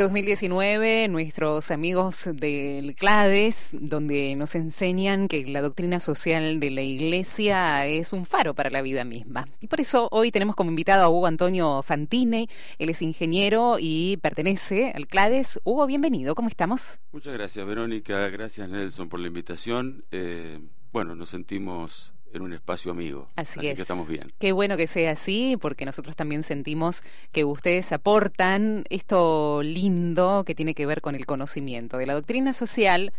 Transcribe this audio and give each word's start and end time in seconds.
2019, 0.00 1.08
nuestros 1.08 1.70
amigos 1.70 2.26
del 2.32 2.94
CLADES, 2.94 3.72
donde 3.72 4.34
nos 4.34 4.54
enseñan 4.54 5.28
que 5.28 5.44
la 5.44 5.60
doctrina 5.60 6.00
social 6.00 6.58
de 6.58 6.70
la 6.70 6.80
Iglesia 6.80 7.86
es 7.86 8.14
un 8.14 8.24
faro 8.24 8.54
para 8.54 8.70
la 8.70 8.80
vida 8.80 9.04
misma. 9.04 9.46
Y 9.60 9.66
por 9.66 9.78
eso 9.78 10.08
hoy 10.10 10.32
tenemos 10.32 10.56
como 10.56 10.70
invitado 10.70 11.04
a 11.04 11.10
Hugo 11.10 11.26
Antonio 11.26 11.82
Fantine. 11.82 12.48
Él 12.78 12.88
es 12.88 13.02
ingeniero 13.02 13.76
y 13.78 14.16
pertenece 14.22 14.90
al 14.94 15.06
CLADES. 15.06 15.60
Hugo, 15.64 15.86
bienvenido. 15.86 16.34
¿Cómo 16.34 16.48
estamos? 16.48 16.98
Muchas 17.12 17.34
gracias, 17.34 17.66
Verónica. 17.66 18.30
Gracias, 18.30 18.70
Nelson, 18.70 19.10
por 19.10 19.20
la 19.20 19.26
invitación. 19.26 20.06
Eh, 20.12 20.60
bueno, 20.92 21.14
nos 21.14 21.28
sentimos 21.28 22.14
en 22.32 22.42
un 22.42 22.52
espacio 22.52 22.90
amigo. 22.90 23.28
Así, 23.36 23.60
que 23.60 23.72
estamos 23.72 24.08
bien. 24.08 24.32
Qué 24.38 24.52
bueno 24.52 24.76
que 24.76 24.86
sea 24.86 25.12
así, 25.12 25.56
porque 25.60 25.84
nosotros 25.84 26.16
también 26.16 26.42
sentimos 26.42 27.02
que 27.32 27.44
ustedes 27.44 27.92
aportan 27.92 28.84
esto 28.90 29.62
lindo 29.62 30.44
que 30.44 30.54
tiene 30.54 30.74
que 30.74 30.86
ver 30.86 31.00
con 31.00 31.14
el 31.14 31.26
conocimiento 31.26 31.98
de 31.98 32.06
la 32.06 32.14
doctrina 32.14 32.52
social, 32.52 33.12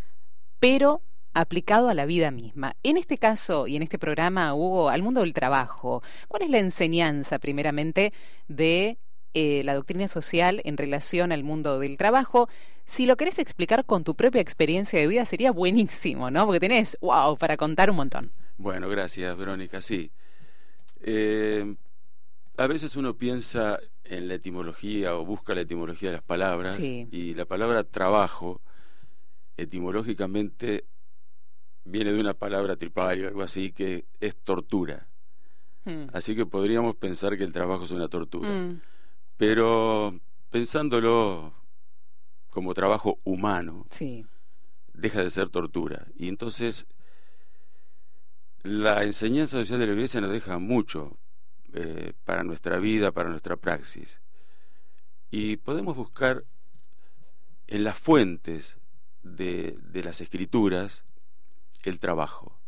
pero 0.59 1.01
aplicado 1.33 1.89
a 1.89 1.93
la 1.93 2.05
vida 2.05 2.31
misma. 2.31 2.75
En 2.83 2.97
este 2.97 3.17
caso 3.17 3.67
y 3.67 3.75
en 3.75 3.83
este 3.83 3.99
programa, 3.99 4.53
Hugo, 4.53 4.89
al 4.89 5.01
mundo 5.01 5.21
del 5.21 5.33
trabajo, 5.33 6.03
¿cuál 6.27 6.43
es 6.43 6.49
la 6.49 6.59
enseñanza 6.59 7.39
primeramente 7.39 8.13
de 8.47 8.97
eh, 9.33 9.61
la 9.63 9.75
doctrina 9.75 10.07
social 10.07 10.61
en 10.65 10.77
relación 10.77 11.31
al 11.31 11.43
mundo 11.43 11.79
del 11.79 11.97
trabajo? 11.97 12.49
Si 12.85 13.05
lo 13.05 13.15
querés 13.15 13.39
explicar 13.39 13.85
con 13.85 14.03
tu 14.03 14.15
propia 14.15 14.41
experiencia 14.41 14.99
de 14.99 15.07
vida 15.07 15.25
sería 15.25 15.51
buenísimo, 15.51 16.29
¿no? 16.29 16.45
Porque 16.45 16.59
tenés, 16.59 16.97
wow, 16.99 17.37
para 17.37 17.55
contar 17.55 17.89
un 17.89 17.95
montón. 17.95 18.31
Bueno, 18.61 18.87
gracias, 18.89 19.35
Verónica. 19.35 19.81
Sí. 19.81 20.11
Eh, 20.99 21.75
a 22.57 22.67
veces 22.67 22.95
uno 22.95 23.17
piensa 23.17 23.79
en 24.03 24.27
la 24.27 24.35
etimología 24.35 25.15
o 25.15 25.25
busca 25.25 25.55
la 25.55 25.61
etimología 25.61 26.09
de 26.09 26.17
las 26.17 26.23
palabras 26.23 26.79
y 26.79 27.33
la 27.33 27.45
palabra 27.45 27.83
trabajo 27.83 28.61
etimológicamente 29.57 30.85
viene 31.85 32.13
de 32.13 32.21
una 32.21 32.35
palabra 32.35 32.75
tripario, 32.75 33.29
algo 33.29 33.41
así, 33.41 33.71
que 33.71 34.05
es 34.19 34.35
tortura. 34.35 35.07
Hmm. 35.83 36.05
Así 36.13 36.35
que 36.35 36.45
podríamos 36.45 36.95
pensar 36.95 37.39
que 37.39 37.43
el 37.43 37.53
trabajo 37.53 37.85
es 37.85 37.91
una 37.91 38.09
tortura. 38.09 38.47
Hmm. 38.47 38.79
Pero 39.37 40.19
pensándolo 40.51 41.51
como 42.51 42.75
trabajo 42.75 43.17
humano, 43.23 43.87
deja 44.93 45.23
de 45.23 45.31
ser 45.31 45.49
tortura. 45.49 46.05
Y 46.15 46.27
entonces 46.27 46.85
la 48.63 49.03
enseñanza 49.03 49.57
social 49.57 49.79
de 49.79 49.87
la 49.87 49.93
Iglesia 49.93 50.21
nos 50.21 50.31
deja 50.31 50.59
mucho 50.59 51.17
eh, 51.73 52.13
para 52.25 52.43
nuestra 52.43 52.77
vida, 52.77 53.11
para 53.11 53.29
nuestra 53.29 53.55
praxis. 53.55 54.21
Y 55.29 55.57
podemos 55.57 55.95
buscar 55.95 56.43
en 57.67 57.83
las 57.83 57.97
fuentes 57.97 58.77
de, 59.23 59.79
las 60.03 60.21
escrituras 60.21 61.05
el 61.83 61.99
trabajo. 61.99 62.59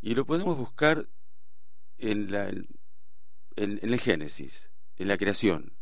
Y 0.00 0.14
lo 0.14 0.24
podemos 0.24 0.56
buscar 0.56 1.08
en, 1.98 2.32
la, 2.32 2.48
en, 2.48 2.68
el 3.56 4.00
Génesis, 4.00 4.70
en 4.96 5.08
la 5.08 5.18
creación. 5.18 5.72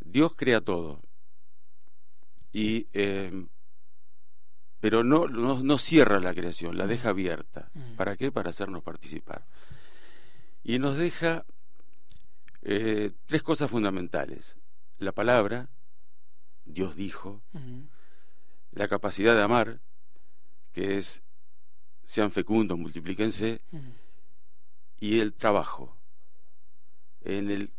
Dios 0.00 0.34
crea 0.36 0.60
todo. 0.60 1.00
Y 2.52 2.88
eh, 2.92 3.46
pero 4.84 5.02
no, 5.02 5.26
no, 5.28 5.78
cierra 5.78 6.20
la 6.20 6.34
creación, 6.34 6.76
la 6.76 6.86
deja 6.86 7.08
abierta. 7.08 7.70
Mm. 7.72 7.94
¿Para 7.96 8.18
qué? 8.18 8.30
Para 8.30 8.50
hacernos 8.50 8.82
participar. 8.82 9.46
Y 10.62 10.78
nos 10.78 10.98
deja 10.98 11.46
eh, 12.60 13.12
tres 13.24 13.42
cosas 13.42 13.70
fundamentales. 13.70 14.58
La 14.98 15.12
palabra, 15.12 15.70
Dios 16.66 16.96
dijo, 16.96 17.40
la 18.72 18.86
capacidad 18.86 19.34
de 19.34 19.40
amar, 19.40 19.80
que 20.74 20.98
es 20.98 21.22
sean 22.04 22.30
fecundos, 22.30 22.78
multiplíquense, 22.78 23.62
y 25.00 25.20
el 25.20 25.32
trabajo. 25.32 25.96
En 27.22 27.50
el, 27.50 27.72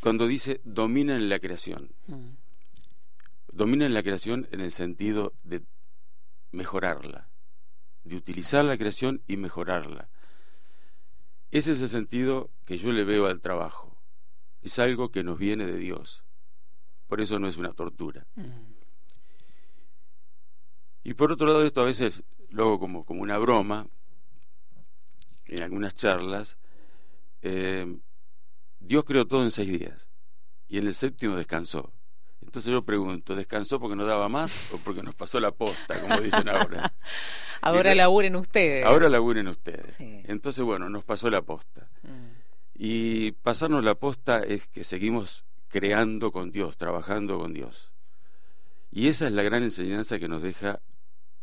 cuando 0.00 0.28
dice 0.28 0.60
dominen 0.62 1.28
la 1.28 1.40
creación. 1.40 1.90
Dominen 3.50 3.94
la 3.94 4.04
creación 4.04 4.46
en 4.52 4.60
el 4.60 4.70
sentido 4.70 5.34
de 5.42 5.60
mejorarla, 6.56 7.28
de 8.04 8.16
utilizar 8.16 8.64
la 8.64 8.76
creación 8.76 9.22
y 9.26 9.36
mejorarla. 9.36 10.08
Ese 11.50 11.72
es 11.72 11.82
el 11.82 11.88
sentido 11.88 12.50
que 12.64 12.78
yo 12.78 12.92
le 12.92 13.04
veo 13.04 13.26
al 13.26 13.40
trabajo. 13.40 13.96
Es 14.62 14.78
algo 14.78 15.10
que 15.10 15.22
nos 15.22 15.38
viene 15.38 15.66
de 15.66 15.78
Dios. 15.78 16.24
Por 17.06 17.20
eso 17.20 17.38
no 17.38 17.46
es 17.46 17.56
una 17.56 17.72
tortura. 17.72 18.26
Mm. 18.34 18.74
Y 21.04 21.14
por 21.14 21.30
otro 21.30 21.46
lado, 21.46 21.64
esto 21.64 21.82
a 21.82 21.84
veces 21.84 22.24
luego 22.50 22.80
como, 22.80 23.04
como 23.04 23.22
una 23.22 23.38
broma, 23.38 23.86
en 25.44 25.62
algunas 25.62 25.94
charlas, 25.94 26.58
eh, 27.42 27.96
Dios 28.80 29.04
creó 29.04 29.26
todo 29.26 29.44
en 29.44 29.52
seis 29.52 29.68
días 29.68 30.08
y 30.66 30.78
en 30.78 30.86
el 30.88 30.94
séptimo 30.94 31.36
descansó. 31.36 31.92
Entonces 32.42 32.72
yo 32.72 32.82
pregunto, 32.82 33.34
¿descansó 33.34 33.80
porque 33.80 33.96
no 33.96 34.06
daba 34.06 34.28
más 34.28 34.72
o 34.72 34.78
porque 34.78 35.02
nos 35.02 35.14
pasó 35.14 35.40
la 35.40 35.50
posta, 35.50 36.00
como 36.00 36.20
dicen 36.20 36.48
ahora? 36.48 36.92
ahora 37.60 37.94
laburen 37.94 38.36
ustedes. 38.36 38.84
Ahora 38.84 39.08
laburen 39.08 39.48
ustedes. 39.48 39.96
Entonces, 39.98 40.64
bueno, 40.64 40.88
nos 40.88 41.04
pasó 41.04 41.28
la 41.30 41.42
posta. 41.42 41.88
Mm. 42.02 42.36
Y 42.78 43.32
pasarnos 43.32 43.82
la 43.82 43.94
posta 43.94 44.40
es 44.40 44.68
que 44.68 44.84
seguimos 44.84 45.44
creando 45.68 46.30
con 46.30 46.52
Dios, 46.52 46.76
trabajando 46.76 47.38
con 47.38 47.52
Dios. 47.52 47.92
Y 48.90 49.08
esa 49.08 49.26
es 49.26 49.32
la 49.32 49.42
gran 49.42 49.62
enseñanza 49.62 50.18
que 50.18 50.28
nos 50.28 50.42
deja 50.42 50.80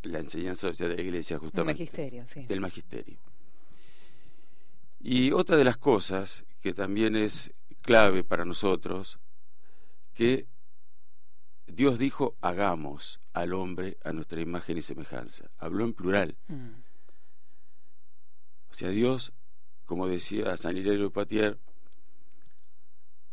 la 0.03 0.19
enseñanza 0.19 0.71
de 0.71 0.87
la 0.89 1.01
Iglesia, 1.01 1.37
justamente. 1.37 1.83
Del 1.83 1.89
magisterio, 1.89 2.25
sí. 2.25 2.43
Del 2.45 2.61
magisterio. 2.61 3.19
Y 4.99 5.31
otra 5.31 5.57
de 5.57 5.65
las 5.65 5.77
cosas 5.77 6.45
que 6.61 6.73
también 6.73 7.15
es 7.15 7.53
clave 7.81 8.23
para 8.23 8.45
nosotros, 8.45 9.19
que 10.13 10.47
Dios 11.67 11.97
dijo, 11.97 12.35
hagamos 12.41 13.19
al 13.33 13.53
hombre 13.53 13.97
a 14.03 14.11
nuestra 14.11 14.41
imagen 14.41 14.77
y 14.77 14.81
semejanza. 14.81 15.49
Habló 15.57 15.85
en 15.85 15.93
plural. 15.93 16.37
Mm. 16.47 16.69
O 18.69 18.73
sea, 18.73 18.89
Dios, 18.89 19.33
como 19.85 20.07
decía 20.07 20.55
San 20.57 20.77
Hilario 20.77 21.11
Patier, 21.11 21.59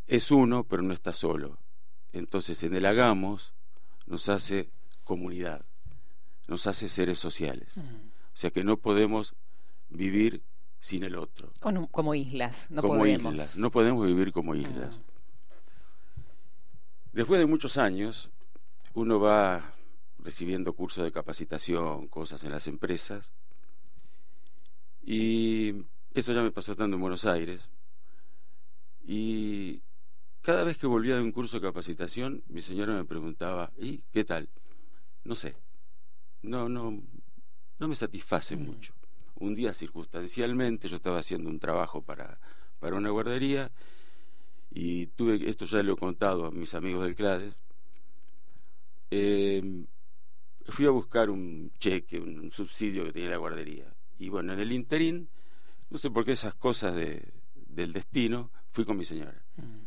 es 0.07 0.31
uno, 0.31 0.65
pero 0.65 0.83
no 0.83 0.93
está 0.93 1.13
solo. 1.13 1.59
Entonces, 2.13 2.63
en 2.63 2.75
el 2.75 2.87
hagamos 2.87 3.55
nos 4.07 4.29
hace 4.29 4.71
comunidad, 5.05 5.65
nos 6.49 6.67
hace 6.67 6.89
seres 6.89 7.19
sociales. 7.19 7.77
Mm. 7.79 8.11
O 8.33 8.37
sea 8.37 8.51
que 8.51 8.65
no 8.65 8.77
podemos 8.77 9.35
vivir 9.89 10.43
sin 10.81 11.05
el 11.05 11.17
otro. 11.17 11.53
Como, 11.61 12.15
islas, 12.15 12.71
no 12.71 12.83
como 12.83 12.99
podemos. 12.99 13.35
Islas. 13.35 13.57
No 13.57 13.71
podemos 13.71 14.07
vivir 14.07 14.33
como 14.33 14.55
islas. 14.55 14.99
Ah. 15.01 15.10
Después 17.13 17.41
de 17.41 17.47
muchos 17.47 17.77
años, 17.77 18.31
uno 18.95 19.19
va 19.19 19.75
recibiendo 20.19 20.73
cursos 20.75 21.03
de 21.03 21.11
capacitación, 21.11 22.07
cosas 22.07 22.45
en 22.45 22.53
las 22.53 22.69
empresas, 22.69 23.33
y 25.03 25.75
eso 26.15 26.33
ya 26.33 26.43
me 26.43 26.53
pasó 26.53 26.73
estando 26.73 26.95
en 26.95 27.01
Buenos 27.01 27.25
Aires. 27.25 27.69
Y 29.03 29.83
cada 30.41 30.63
vez 30.63 30.79
que 30.79 30.87
volvía 30.87 31.17
de 31.17 31.23
un 31.23 31.33
curso 31.33 31.57
de 31.59 31.67
capacitación, 31.67 32.45
mi 32.47 32.63
señora 32.63 32.95
me 32.95 33.05
preguntaba, 33.05 33.73
¿y 33.77 33.99
qué 34.13 34.25
tal? 34.25 34.49
No 35.25 35.35
sé, 35.35 35.57
no, 36.43 36.69
no, 36.69 37.03
no 37.81 37.89
me 37.89 37.97
satisface 37.97 38.57
mm. 38.57 38.63
mucho. 38.63 38.95
Un 39.35 39.57
día 39.57 39.75
circunstancialmente 39.75 40.89
yo 40.89 40.97
estaba 40.97 41.19
haciendo 41.19 41.51
un 41.51 41.59
trabajo 41.59 42.03
para, 42.03 42.39
para 42.79 42.95
una 42.97 43.11
guardería 43.11 43.73
y 44.71 45.07
tuve, 45.09 45.49
esto 45.49 45.65
ya 45.65 45.83
lo 45.83 45.95
he 45.95 45.97
contado 45.97 46.47
a 46.47 46.51
mis 46.51 46.75
amigos 46.75 47.05
del 47.05 47.17
CLADES, 47.17 47.57
eh, 49.11 49.85
fui 50.67 50.87
a 50.87 50.91
buscar 50.91 51.31
un 51.31 51.73
cheque, 51.79 52.21
un 52.21 52.51
subsidio 52.53 53.05
que 53.05 53.13
tenía 53.13 53.31
la 53.31 53.37
guardería. 53.37 53.93
Y 54.19 54.29
bueno, 54.29 54.53
en 54.53 54.61
el 54.61 54.73
interín, 54.73 55.29
no 55.91 55.99
sé 55.99 56.11
por 56.11 56.25
qué 56.25 56.33
esas 56.33 56.55
cosas 56.55 56.95
de, 56.95 57.33
del 57.55 57.93
destino, 57.93 58.51
fui 58.71 58.85
con 58.85 58.97
mi 58.97 59.05
señora. 59.05 59.43
Mm. 59.57 59.81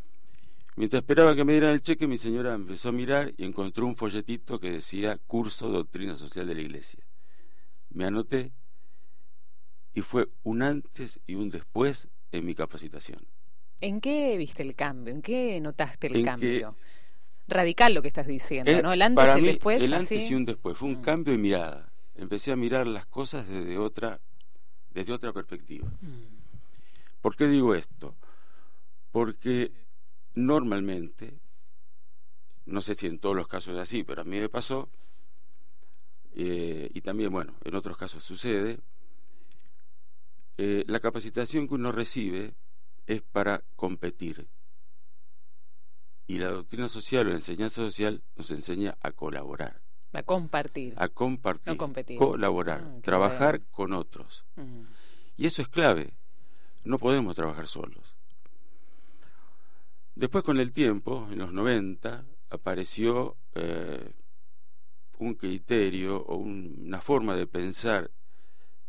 Mientras 0.75 1.01
esperaba 1.01 1.35
que 1.35 1.45
me 1.45 1.53
dieran 1.53 1.73
el 1.73 1.83
cheque, 1.83 2.07
mi 2.07 2.17
señora 2.17 2.53
empezó 2.53 2.89
a 2.89 2.91
mirar 2.91 3.33
y 3.37 3.45
encontró 3.45 3.85
un 3.85 3.95
folletito 3.95 4.59
que 4.59 4.71
decía 4.71 5.19
Curso 5.27 5.69
Doctrina 5.69 6.15
Social 6.15 6.47
de 6.47 6.55
la 6.55 6.61
Iglesia. 6.61 7.05
Me 7.91 8.05
anoté 8.05 8.51
y 9.93 10.01
fue 10.01 10.29
un 10.41 10.63
antes 10.63 11.19
y 11.27 11.35
un 11.35 11.49
después 11.49 12.09
en 12.31 12.45
mi 12.45 12.55
capacitación. 12.55 13.23
¿En 13.83 13.99
qué 13.99 14.37
viste 14.37 14.63
el 14.63 14.75
cambio? 14.75 15.13
¿En 15.13 15.21
qué 15.21 15.59
notaste 15.59 16.07
el 16.07 16.23
cambio? 16.23 16.77
Radical 17.49 17.93
lo 17.93 18.01
que 18.01 18.07
estás 18.07 18.25
diciendo, 18.25 18.81
¿no? 18.81 18.93
El 18.93 19.01
antes 19.01 19.35
y 19.35 19.39
el 19.39 19.45
después. 19.45 19.83
El 19.83 19.93
antes 19.93 20.31
y 20.31 20.33
un 20.33 20.45
después. 20.45 20.77
Fue 20.77 20.87
un 20.87 20.99
mm. 20.99 21.01
cambio 21.01 21.33
de 21.33 21.39
mirada. 21.39 21.91
Empecé 22.15 22.53
a 22.53 22.55
mirar 22.55 22.87
las 22.87 23.05
cosas 23.07 23.45
desde 23.45 23.77
otra, 23.77 24.21
desde 24.93 25.11
otra 25.11 25.33
perspectiva. 25.33 25.89
Mm. 25.99 26.33
¿Por 27.19 27.35
qué 27.35 27.45
digo 27.47 27.75
esto? 27.75 28.15
Porque 29.11 29.73
normalmente, 30.33 31.33
no 32.65 32.79
sé 32.79 32.95
si 32.95 33.07
en 33.07 33.19
todos 33.19 33.35
los 33.35 33.49
casos 33.49 33.75
es 33.75 33.81
así, 33.81 34.05
pero 34.05 34.21
a 34.21 34.23
mí 34.23 34.39
me 34.39 34.47
pasó, 34.47 34.87
eh, 36.35 36.89
y 36.93 37.01
también, 37.01 37.33
bueno, 37.33 37.53
en 37.65 37.75
otros 37.75 37.97
casos 37.97 38.23
sucede, 38.23 38.79
eh, 40.57 40.85
la 40.87 41.01
capacitación 41.01 41.67
que 41.67 41.73
uno 41.73 41.91
recibe 41.91 42.53
es 43.07 43.21
para 43.21 43.63
competir. 43.75 44.47
Y 46.27 46.37
la 46.37 46.49
doctrina 46.49 46.87
social 46.87 47.27
o 47.27 47.29
la 47.31 47.35
enseñanza 47.35 47.75
social 47.81 48.23
nos 48.35 48.49
enseña 48.51 48.97
a 49.01 49.11
colaborar. 49.11 49.81
A 50.13 50.23
compartir. 50.23 50.93
A 50.97 51.09
compartir. 51.09 51.67
No 51.73 51.77
competir. 51.77 52.17
Colaborar. 52.17 52.81
Ah, 52.85 52.99
trabajar 53.01 53.61
con 53.71 53.93
otros. 53.93 54.45
Y 55.35 55.47
eso 55.47 55.61
es 55.61 55.67
clave. 55.67 56.13
No 56.85 56.97
podemos 56.99 57.35
trabajar 57.35 57.67
solos. 57.67 58.15
Después 60.15 60.43
con 60.43 60.59
el 60.59 60.71
tiempo, 60.71 61.27
en 61.31 61.39
los 61.39 61.51
90, 61.51 62.25
apareció 62.51 63.35
eh, 63.55 64.11
un 65.17 65.33
criterio 65.33 66.17
o 66.23 66.35
un- 66.35 66.83
una 66.85 67.01
forma 67.01 67.35
de 67.35 67.47
pensar 67.47 68.11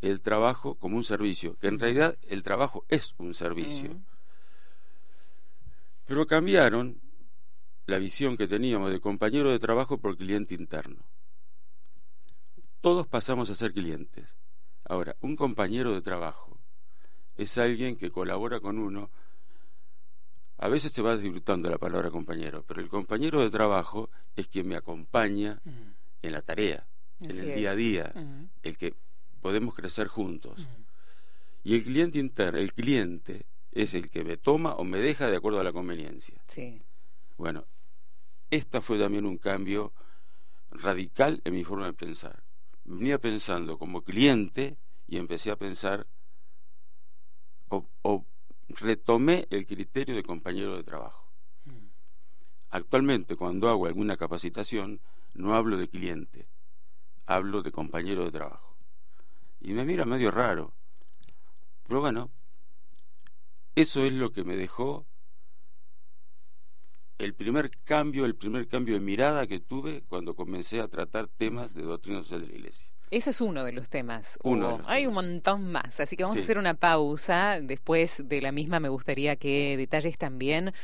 el 0.05 0.21
trabajo 0.21 0.75
como 0.75 0.97
un 0.97 1.05
servicio, 1.05 1.57
que 1.59 1.69
en 1.69 1.79
realidad 1.79 2.19
el 2.29 2.43
trabajo 2.43 2.85
es 2.89 3.15
un 3.17 3.33
servicio. 3.33 3.99
Pero 6.07 6.27
cambiaron 6.27 7.01
la 7.87 7.99
visión 7.99 8.37
que 8.37 8.47
teníamos 8.47 8.93
de 8.93 9.01
compañero 9.01 9.51
de 9.51 9.59
trabajo 9.59 9.99
por 9.99 10.19
cliente 10.19 10.55
interno. 10.55 11.03
Todos 12.83 13.07
pasamos 13.07 13.49
a 13.49 13.55
ser 13.55 13.73
clientes. 13.73 14.37
Ahora, 14.85 15.17
un 15.23 15.37
compañero 15.37 15.95
de 15.95 16.03
trabajo 16.03 16.59
es 17.37 17.57
alguien 17.57 17.97
que 17.97 18.11
colabora 18.11 18.61
con 18.61 18.79
uno. 18.79 19.11
A 20.59 20.69
veces 20.69 20.93
se 20.93 21.01
va 21.01 21.17
disfrutando 21.17 21.71
la 21.71 21.79
palabra 21.79 22.11
compañero, 22.11 22.63
pero 22.69 22.83
el 22.83 22.91
compañero 22.91 23.41
de 23.41 23.49
trabajo 23.49 24.11
es 24.37 24.49
quien 24.49 24.69
me 24.69 24.77
acompaña 24.77 25.63
en 26.21 26.33
la 26.33 26.43
tarea, 26.43 26.87
en 27.21 27.31
el 27.31 27.51
es. 27.51 27.57
día 27.57 27.71
a 27.71 27.75
día, 27.75 28.13
el 28.63 28.77
que 28.77 28.95
podemos 29.45 29.75
crecer 29.75 30.09
juntos. 30.09 30.67
Y 31.65 31.75
el 31.75 31.83
cliente 31.83 32.19
interno, 32.19 32.59
el 32.59 32.73
cliente 32.73 33.45
es 33.73 33.93
el 33.93 34.09
que 34.09 34.25
me 34.25 34.39
toma 34.39 34.73
o 34.77 34.85
me 34.85 34.97
deja 34.97 35.29
de 35.29 35.37
acuerdo 35.37 35.61
a 35.61 35.65
la 35.65 35.71
conveniencia. 35.71 36.41
Sí. 36.47 36.81
Bueno, 37.37 37.67
esta 38.51 38.81
fue 38.81 38.99
también 38.99 39.27
un 39.27 39.37
cambio 39.37 39.93
radical 40.71 41.43
en 41.45 41.53
mi 41.53 41.63
forma 41.63 41.85
de 41.85 41.93
pensar. 41.93 42.43
Venía 42.85 43.19
pensando 43.19 43.77
como 43.77 44.01
cliente 44.01 44.79
y 45.07 45.19
empecé 45.19 45.51
a 45.51 45.57
pensar 45.57 46.07
o, 47.69 47.87
o 48.01 48.25
retomé 48.69 49.47
el 49.51 49.67
criterio 49.67 50.17
de 50.17 50.23
compañero 50.23 50.75
de 50.75 50.85
trabajo. 50.85 51.29
Mm. 51.67 51.89
Actualmente 52.71 53.37
cuando 53.37 53.69
hago 53.69 53.85
alguna 53.85 54.17
capacitación 54.17 55.03
no 55.35 55.55
hablo 55.55 55.77
de 55.77 55.89
cliente, 55.89 56.49
hablo 57.27 57.61
de 57.61 57.73
compañero 57.73 58.25
de 58.25 58.31
trabajo. 58.31 58.74
Y 59.65 59.73
me 59.73 59.87
mira 59.87 60.05
medio 60.05 60.31
raro. 60.31 60.75
Pero 61.89 62.01
bueno, 62.03 62.31
eso 63.75 64.05
es 64.05 64.13
lo 64.13 64.31
que 64.31 64.45
me 64.45 64.57
dejó 64.57 65.07
el 67.17 67.35
primer 67.35 67.71
cambio, 67.85 68.27
el 68.27 68.35
primer 68.37 68.69
cambio 68.69 68.95
de 68.95 69.01
mirada 69.01 69.47
que 69.47 69.61
tuve 69.61 70.03
cuando 70.03 70.37
comencé 70.37 70.81
a 70.81 70.89
tratar 70.89 71.29
temas 71.29 71.73
de 71.73 71.83
doctrina 71.83 72.23
social 72.23 72.43
de 72.43 72.49
la 72.49 72.55
Iglesia. 72.57 72.89
Ese 73.11 73.31
es 73.31 73.41
uno 73.41 73.65
de 73.65 73.73
los 73.73 73.89
temas. 73.89 74.39
Uno 74.43 74.67
Hugo. 74.67 74.77
de 74.77 74.83
los 74.83 74.89
Hay 74.91 75.03
temas. 75.05 75.09
un 75.09 75.15
montón 75.15 75.73
más, 75.73 75.99
así 75.99 76.15
que 76.15 76.25
vamos 76.25 76.37
a 76.37 76.41
hacer 76.41 76.59
una 76.59 76.75
pausa. 76.75 77.59
Después 77.63 78.23
de 78.29 78.43
la 78.43 78.53
misma 78.53 78.81
me 78.81 78.91
gustaría 78.91 79.37
que 79.37 79.79
detalles 79.79 80.19
también 80.19 80.75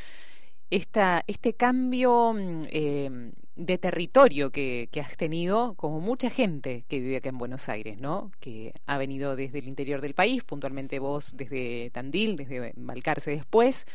esta, 0.70 1.22
este 1.26 1.52
cambio 1.52 2.32
mm, 2.32 2.62
eh, 2.70 3.32
de 3.56 3.78
territorio 3.78 4.50
que, 4.50 4.88
que 4.90 5.00
has 5.00 5.16
tenido, 5.16 5.74
como 5.74 6.00
mucha 6.00 6.30
gente 6.30 6.84
que 6.88 7.00
vive 7.00 7.16
acá 7.16 7.28
en 7.28 7.38
Buenos 7.38 7.68
Aires, 7.68 7.98
¿no? 7.98 8.30
Que 8.40 8.72
ha 8.86 8.96
venido 8.98 9.36
desde 9.36 9.58
el 9.58 9.68
interior 9.68 10.00
del 10.00 10.14
país, 10.14 10.42
puntualmente 10.44 10.98
vos 10.98 11.36
desde 11.36 11.90
Tandil, 11.90 12.36
desde 12.36 12.72
Balcarce 12.76 13.32
después, 13.32 13.86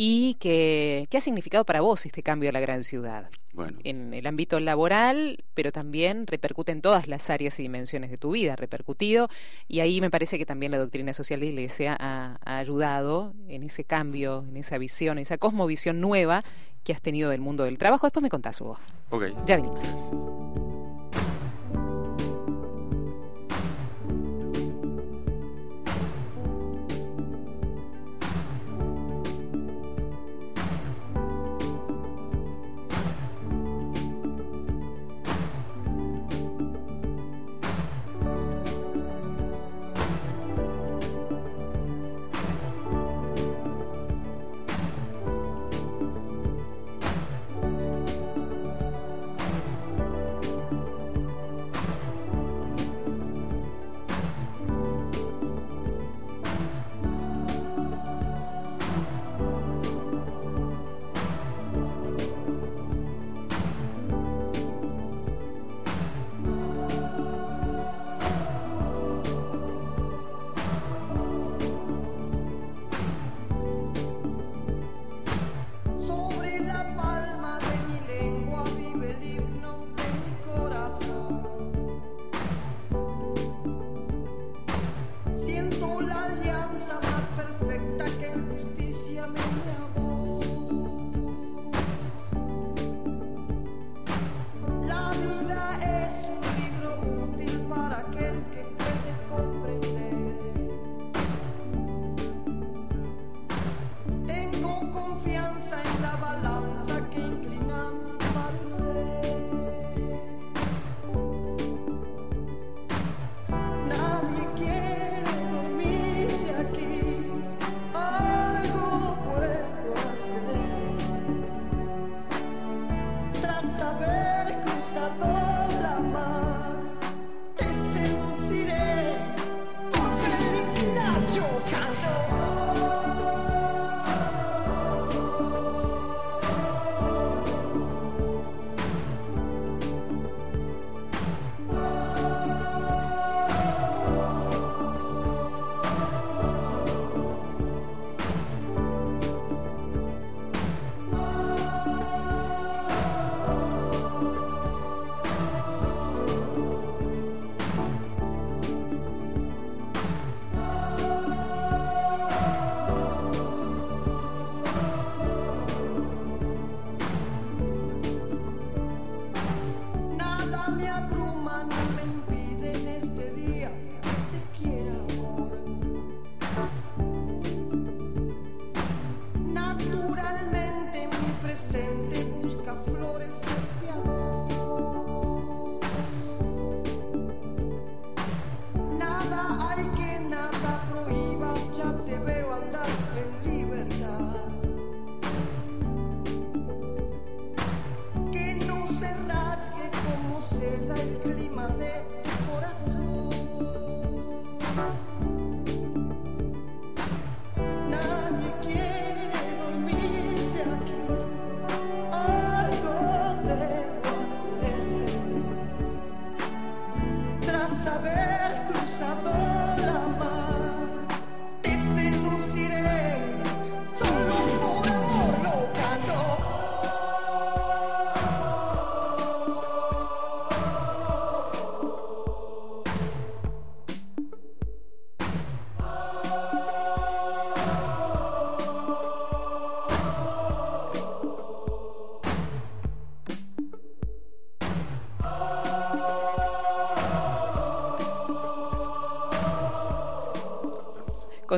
y 0.00 0.34
que, 0.34 1.08
¿qué 1.10 1.18
ha 1.18 1.20
significado 1.20 1.64
para 1.64 1.80
vos 1.80 2.06
este 2.06 2.22
cambio 2.22 2.50
a 2.50 2.52
la 2.52 2.60
gran 2.60 2.84
ciudad? 2.84 3.28
Bueno, 3.52 3.78
en 3.82 4.14
el 4.14 4.28
ámbito 4.28 4.60
laboral, 4.60 5.42
pero 5.54 5.72
también 5.72 6.28
repercute 6.28 6.70
en 6.70 6.82
todas 6.82 7.08
las 7.08 7.30
áreas 7.30 7.58
y 7.58 7.62
dimensiones 7.62 8.08
de 8.08 8.16
tu 8.16 8.30
vida, 8.30 8.52
ha 8.52 8.56
repercutido, 8.56 9.28
y 9.66 9.80
ahí 9.80 10.00
me 10.00 10.08
parece 10.08 10.38
que 10.38 10.46
también 10.46 10.70
la 10.70 10.78
doctrina 10.78 11.12
social 11.12 11.40
de 11.40 11.46
la 11.46 11.50
Iglesia 11.50 11.96
ha, 11.98 12.38
ha 12.44 12.58
ayudado 12.58 13.34
en 13.48 13.64
ese 13.64 13.82
cambio, 13.82 14.44
en 14.48 14.58
esa 14.58 14.78
visión, 14.78 15.18
esa 15.18 15.36
cosmovisión 15.36 16.00
nueva 16.00 16.44
que 16.84 16.92
has 16.92 17.02
tenido 17.02 17.30
del 17.30 17.40
mundo 17.40 17.64
del 17.64 17.76
trabajo. 17.76 18.06
Después 18.06 18.22
me 18.22 18.30
contás, 18.30 18.60
Hugo. 18.60 18.78
ok. 19.10 19.24
Ya 19.46 19.56
venimos. 19.56 20.37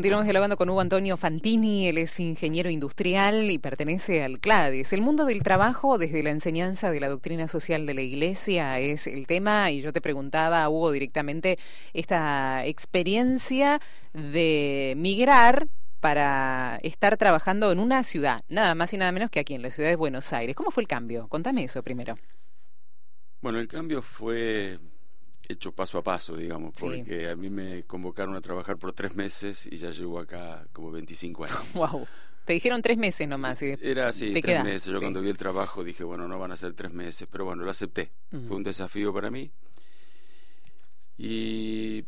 Continuamos 0.00 0.24
dialogando 0.24 0.56
con 0.56 0.70
Hugo 0.70 0.80
Antonio 0.80 1.18
Fantini, 1.18 1.86
él 1.86 1.98
es 1.98 2.18
ingeniero 2.20 2.70
industrial 2.70 3.50
y 3.50 3.58
pertenece 3.58 4.24
al 4.24 4.40
CLADES. 4.40 4.94
El 4.94 5.02
mundo 5.02 5.26
del 5.26 5.42
trabajo 5.42 5.98
desde 5.98 6.22
la 6.22 6.30
enseñanza 6.30 6.90
de 6.90 7.00
la 7.00 7.10
doctrina 7.10 7.48
social 7.48 7.84
de 7.84 7.92
la 7.92 8.00
Iglesia 8.00 8.80
es 8.80 9.06
el 9.06 9.26
tema 9.26 9.70
y 9.70 9.82
yo 9.82 9.92
te 9.92 10.00
preguntaba, 10.00 10.66
Hugo, 10.70 10.90
directamente 10.90 11.58
esta 11.92 12.64
experiencia 12.64 13.78
de 14.14 14.94
migrar 14.96 15.68
para 16.00 16.78
estar 16.82 17.18
trabajando 17.18 17.70
en 17.70 17.78
una 17.78 18.02
ciudad, 18.02 18.40
nada 18.48 18.74
más 18.74 18.94
y 18.94 18.96
nada 18.96 19.12
menos 19.12 19.28
que 19.28 19.40
aquí 19.40 19.52
en 19.52 19.60
la 19.60 19.70
ciudad 19.70 19.90
de 19.90 19.96
Buenos 19.96 20.32
Aires. 20.32 20.56
¿Cómo 20.56 20.70
fue 20.70 20.82
el 20.82 20.88
cambio? 20.88 21.28
Contame 21.28 21.64
eso 21.64 21.82
primero. 21.82 22.16
Bueno, 23.42 23.60
el 23.60 23.68
cambio 23.68 24.00
fue 24.00 24.78
hecho 25.50 25.72
paso 25.72 25.98
a 25.98 26.02
paso, 26.02 26.36
digamos, 26.36 26.72
Sí. 26.76 26.84
porque 26.86 27.28
a 27.28 27.36
mí 27.36 27.50
me 27.50 27.84
convocaron 27.84 28.34
a 28.36 28.40
trabajar 28.40 28.76
por 28.78 28.92
tres 28.92 29.14
meses 29.16 29.66
y 29.70 29.76
ya 29.78 29.90
llevo 29.90 30.18
acá 30.18 30.66
como 30.72 30.90
25 30.90 31.44
años. 31.44 31.58
Wow. 31.74 32.06
Te 32.44 32.54
dijeron 32.54 32.82
tres 32.82 32.96
meses 32.98 33.28
nomás. 33.28 33.62
y 33.62 33.76
Era 33.80 34.08
así, 34.08 34.32
tres 34.32 34.44
quedaste. 34.44 34.70
meses. 34.70 34.84
Yo 34.92 34.98
cuando 35.00 35.20
vi 35.20 35.28
el 35.28 35.36
trabajo 35.38 35.84
dije, 35.84 36.02
bueno, 36.04 36.26
no 36.26 36.38
van 36.38 36.50
a 36.52 36.56
ser 36.56 36.72
tres 36.72 36.92
meses, 36.92 37.28
pero 37.30 37.44
bueno, 37.44 37.62
lo 37.64 37.70
acepté. 37.70 38.10
Fue 38.30 38.56
un 38.56 38.62
desafío 38.64 39.12
para 39.12 39.30
mí. 39.30 39.52
Y 41.16 42.04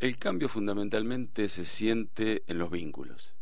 el 0.00 0.18
cambio 0.18 0.48
fundamentalmente 0.48 1.48
se 1.48 1.64
siente 1.64 2.42
en 2.46 2.58
los 2.58 2.70
vínculos. 2.70 3.34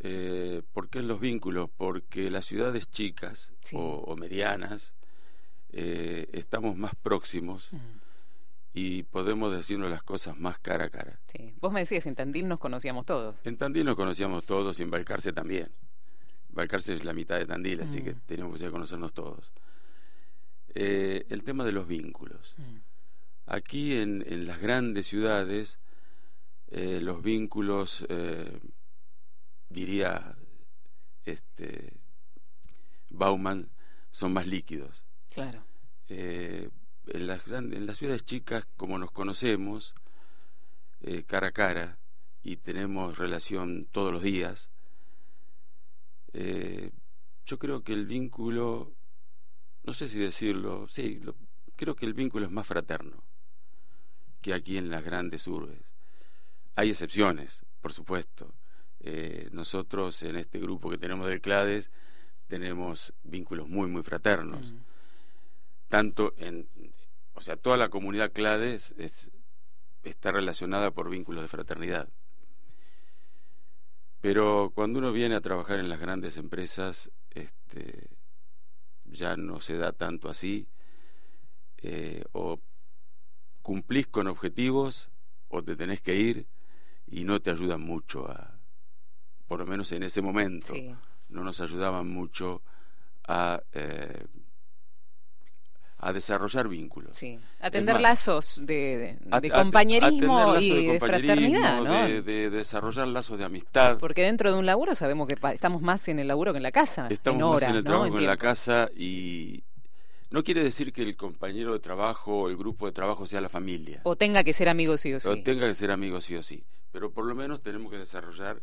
Eh, 0.00 0.62
¿Por 0.72 0.88
qué 0.88 1.00
en 1.00 1.08
los 1.08 1.20
vínculos? 1.20 1.70
Porque 1.76 2.30
las 2.30 2.46
ciudades 2.46 2.90
chicas 2.90 3.52
Sí. 3.62 3.76
o, 3.78 3.80
o 3.80 4.16
medianas 4.16 4.94
eh, 5.76 6.28
estamos 6.32 6.76
más 6.76 6.94
próximos 6.94 7.70
y 8.72 9.02
podemos 9.04 9.52
decirnos 9.52 9.90
las 9.90 10.02
cosas 10.02 10.38
más 10.38 10.58
cara 10.58 10.84
a 10.84 10.90
cara. 10.90 11.18
sí. 11.32 11.52
Vos 11.60 11.72
me 11.72 11.80
decías, 11.80 12.06
en 12.06 12.14
Tandil 12.14 12.46
nos 12.48 12.58
conocíamos 12.60 13.06
todos. 13.06 13.36
En 13.44 13.56
Tandil 13.56 13.84
nos 13.84 13.96
conocíamos 13.96 14.44
todos 14.46 14.78
y 14.78 14.84
en 14.84 14.90
Balcarce 14.90 15.32
también. 15.32 15.68
Balcarce 16.50 16.92
es 16.94 17.04
la 17.04 17.12
mitad 17.12 17.36
de 17.38 17.46
Tandil, 17.46 17.80
así 17.82 18.00
Mm. 18.00 18.04
que 18.04 18.14
teníamos 18.26 18.60
que 18.60 18.70
conocernos 18.70 19.12
todos. 19.12 19.52
Eh, 20.76 21.26
el 21.28 21.42
tema 21.44 21.64
de 21.64 21.72
los 21.72 21.86
vínculos. 21.88 22.54
Aquí 23.46 23.96
en, 23.98 24.24
en 24.26 24.46
las 24.46 24.60
grandes 24.60 25.06
ciudades, 25.08 25.78
eh, 26.70 27.00
los 27.00 27.22
vínculos, 27.22 28.04
diría 29.68 30.36
este, 31.24 31.94
Bauman, 33.10 33.68
son 34.10 34.32
más 34.32 34.46
líquidos. 34.46 35.04
Claro. 35.34 35.64
Eh, 36.08 36.70
en, 37.08 37.26
las 37.26 37.44
grandes, 37.44 37.78
en 37.78 37.86
las 37.86 37.98
ciudades 37.98 38.24
chicas, 38.24 38.66
como 38.76 38.98
nos 38.98 39.10
conocemos 39.10 39.94
eh, 41.02 41.24
cara 41.24 41.48
a 41.48 41.52
cara 41.52 41.98
y 42.42 42.56
tenemos 42.56 43.18
relación 43.18 43.86
todos 43.90 44.12
los 44.12 44.22
días, 44.22 44.70
eh, 46.32 46.90
yo 47.46 47.58
creo 47.58 47.82
que 47.82 47.92
el 47.92 48.06
vínculo, 48.06 48.92
no 49.84 49.92
sé 49.92 50.08
si 50.08 50.18
decirlo, 50.18 50.86
sí, 50.88 51.20
lo- 51.22 51.36
creo 51.76 51.94
que 51.94 52.06
el 52.06 52.14
vínculo 52.14 52.46
es 52.46 52.52
más 52.52 52.66
fraterno 52.66 53.22
que 54.40 54.54
aquí 54.54 54.76
en 54.78 54.90
las 54.90 55.04
grandes 55.04 55.46
urbes. 55.46 55.80
Hay 56.76 56.90
excepciones, 56.90 57.62
por 57.80 57.92
supuesto. 57.92 58.54
Eh, 59.00 59.48
nosotros 59.52 60.22
en 60.22 60.36
este 60.36 60.58
grupo 60.58 60.90
que 60.90 60.98
tenemos 60.98 61.26
del 61.28 61.40
CLADES 61.40 61.90
tenemos 62.48 63.12
vínculos 63.22 63.68
muy, 63.68 63.88
muy 63.88 64.02
fraternos 64.02 64.72
Mm, 64.72 64.78
tanto 65.94 66.34
en, 66.38 66.68
o 67.34 67.40
sea, 67.40 67.56
toda 67.56 67.76
la 67.76 67.88
comunidad 67.88 68.32
Clades 68.32 68.96
es, 68.98 69.30
está 70.02 70.32
relacionada 70.32 70.90
por 70.90 71.08
vínculos 71.08 71.42
de 71.42 71.46
fraternidad. 71.46 72.08
Pero 74.20 74.72
cuando 74.74 74.98
uno 74.98 75.12
viene 75.12 75.36
a 75.36 75.40
trabajar 75.40 75.78
en 75.78 75.88
las 75.88 76.00
grandes 76.00 76.36
empresas, 76.36 77.12
este, 77.30 78.08
ya 79.04 79.36
no 79.36 79.60
se 79.60 79.76
da 79.76 79.92
tanto 79.92 80.28
así, 80.28 80.66
eh, 81.78 82.24
o 82.32 82.58
cumplís 83.62 84.08
con 84.08 84.26
objetivos 84.26 85.10
o 85.48 85.62
te 85.62 85.76
tenés 85.76 86.00
que 86.00 86.16
ir 86.16 86.48
y 87.06 87.22
no 87.22 87.38
te 87.40 87.50
ayudan 87.50 87.82
mucho 87.82 88.28
a, 88.28 88.58
por 89.46 89.60
lo 89.60 89.66
menos 89.66 89.92
en 89.92 90.02
ese 90.02 90.22
momento, 90.22 90.74
Sí. 90.74 90.92
no 91.28 91.44
nos 91.44 91.60
ayudaban 91.60 92.08
mucho 92.08 92.62
a, 93.28 93.62
eh, 93.72 94.26
a 96.06 96.12
desarrollar 96.12 96.68
vínculos. 96.68 97.16
Sí, 97.16 97.38
atender 97.60 97.94
más, 97.94 98.02
lazos 98.02 98.58
de, 98.60 98.74
de- 98.74 99.18
A- 99.30 99.40
de 99.40 99.48
a- 99.48 99.52
compañerismo 99.52 100.56
y 100.58 100.70
de, 100.70 100.98
compañerismo, 100.98 100.98
fraternidad, 101.00 101.80
¿no? 101.82 102.08
de, 102.08 102.20
de 102.22 102.50
desarrollar 102.50 103.08
lazos 103.08 103.38
de 103.38 103.44
amistad. 103.44 103.96
Porque 103.98 104.22
dentro 104.22 104.52
de 104.52 104.58
un 104.58 104.66
laburo 104.66 104.94
sabemos 104.94 105.26
que 105.26 105.36
estamos 105.54 105.80
más 105.80 106.06
en 106.08 106.18
el 106.18 106.28
laburo 106.28 106.52
que 106.52 106.58
en 106.58 106.62
la 106.62 106.72
casa. 106.72 107.08
Estamos 107.08 107.40
en 107.40 107.48
más 107.48 107.62
en 107.62 107.68
el 107.70 107.76
¿no? 107.76 107.82
trabajo 107.90 108.12
que 108.12 108.18
en 108.18 108.26
la 108.26 108.36
casa 108.36 108.90
y 108.94 109.64
no 110.30 110.42
quiere 110.44 110.62
decir 110.62 110.92
que 110.92 111.02
el 111.02 111.16
compañero 111.16 111.72
de 111.72 111.78
trabajo 111.80 112.42
o 112.42 112.48
el 112.50 112.56
grupo 112.58 112.84
de 112.86 112.92
trabajo 112.92 113.26
sea 113.26 113.40
la 113.40 113.48
familia. 113.48 114.00
O 114.02 114.14
tenga 114.16 114.44
que 114.44 114.52
ser 114.52 114.68
amigos 114.68 115.00
sí 115.00 115.14
o 115.14 115.20
sí. 115.20 115.28
O 115.28 115.42
tenga 115.42 115.66
que 115.68 115.74
ser 115.74 115.90
amigos 115.90 116.24
sí 116.26 116.36
o 116.36 116.42
sí. 116.42 116.62
Pero 116.92 117.12
por 117.12 117.24
lo 117.24 117.34
menos 117.34 117.62
tenemos 117.62 117.90
que 117.90 117.96
desarrollar 117.98 118.60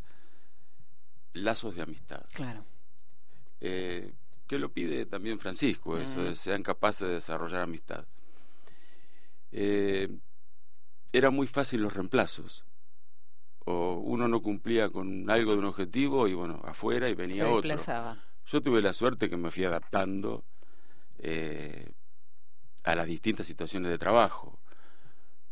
lazos 1.33 1.75
de 1.75 1.81
amistad. 1.81 2.21
Claro. 2.33 2.63
Eh, 3.61 4.11
que 4.51 4.59
lo 4.59 4.73
pide 4.73 5.05
también 5.05 5.39
Francisco, 5.39 5.97
eso, 5.97 6.19
Mm. 6.19 6.35
sean 6.35 6.61
capaces 6.61 7.07
de 7.07 7.13
desarrollar 7.13 7.61
amistad. 7.61 8.03
Eh, 9.53 10.09
era 11.13 11.29
muy 11.29 11.47
fácil 11.47 11.81
los 11.81 11.93
reemplazos. 11.93 12.65
O 13.65 13.93
uno 13.95 14.27
no 14.27 14.41
cumplía 14.41 14.89
con 14.89 15.29
algo 15.29 15.53
de 15.53 15.59
un 15.59 15.65
objetivo 15.65 16.27
y 16.27 16.33
bueno, 16.33 16.61
afuera 16.65 17.07
y 17.07 17.11
Se 17.11 17.15
venía 17.15 17.45
otro. 17.47 17.61
desplazaba. 17.61 18.17
Yo 18.45 18.61
tuve 18.61 18.81
la 18.81 18.91
suerte 18.91 19.29
que 19.29 19.37
me 19.37 19.51
fui 19.51 19.63
adaptando 19.63 20.43
eh, 21.19 21.93
a 22.83 22.95
las 22.95 23.05
distintas 23.07 23.45
situaciones 23.47 23.89
de 23.91 23.97
trabajo, 23.99 24.59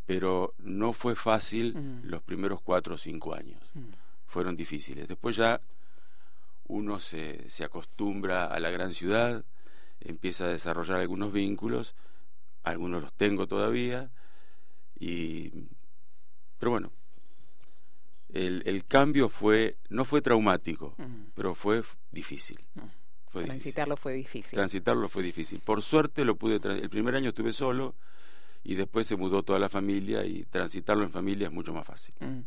pero 0.07 0.55
no 0.57 0.91
fue 0.93 1.15
fácil 1.15 1.75
Mm. 1.75 2.01
los 2.09 2.21
primeros 2.23 2.59
cuatro 2.61 2.95
o 2.95 2.97
cinco 2.97 3.33
años. 3.35 3.61
Mm. 3.75 3.91
Fueron 4.25 4.55
difíciles. 4.57 5.07
Después 5.07 5.35
ya 5.37 5.61
uno 6.69 6.99
se, 6.99 7.49
se 7.49 7.63
acostumbra 7.63 8.45
a 8.45 8.59
la 8.59 8.69
gran 8.69 8.93
ciudad, 8.93 9.43
empieza 9.99 10.45
a 10.45 10.49
desarrollar 10.49 10.99
algunos 10.99 11.33
vínculos, 11.33 11.95
algunos 12.63 13.01
los 13.01 13.11
tengo 13.13 13.47
todavía, 13.47 14.11
y 14.97 15.51
pero 16.59 16.71
bueno, 16.71 16.91
el, 18.29 18.61
el 18.65 18.85
cambio 18.85 19.29
fue, 19.29 19.77
no 19.89 20.05
fue 20.05 20.21
traumático, 20.21 20.95
pero 21.33 21.55
fue 21.55 21.81
difícil. 22.11 22.59
Fue 23.29 23.43
difícil. 23.43 23.61
Transitarlo 23.61 23.97
fue 23.97 24.13
difícil. 24.13 24.51
Transitarlo 24.57 25.09
fue 25.09 25.23
difícil. 25.23 25.59
Por 25.61 25.81
suerte 25.81 26.23
lo 26.23 26.35
pude, 26.35 26.59
el 26.63 26.89
primer 26.89 27.15
año 27.15 27.29
estuve 27.29 27.51
solo 27.51 27.95
y 28.63 28.75
después 28.75 29.07
se 29.07 29.15
mudó 29.15 29.41
toda 29.43 29.57
la 29.57 29.69
familia 29.69 30.25
y 30.25 30.43
transitarlo 30.43 31.03
en 31.03 31.11
familia 31.11 31.47
es 31.47 31.53
mucho 31.53 31.73
más 31.73 31.87
fácil. 31.87 32.13
Mm. 32.19 32.39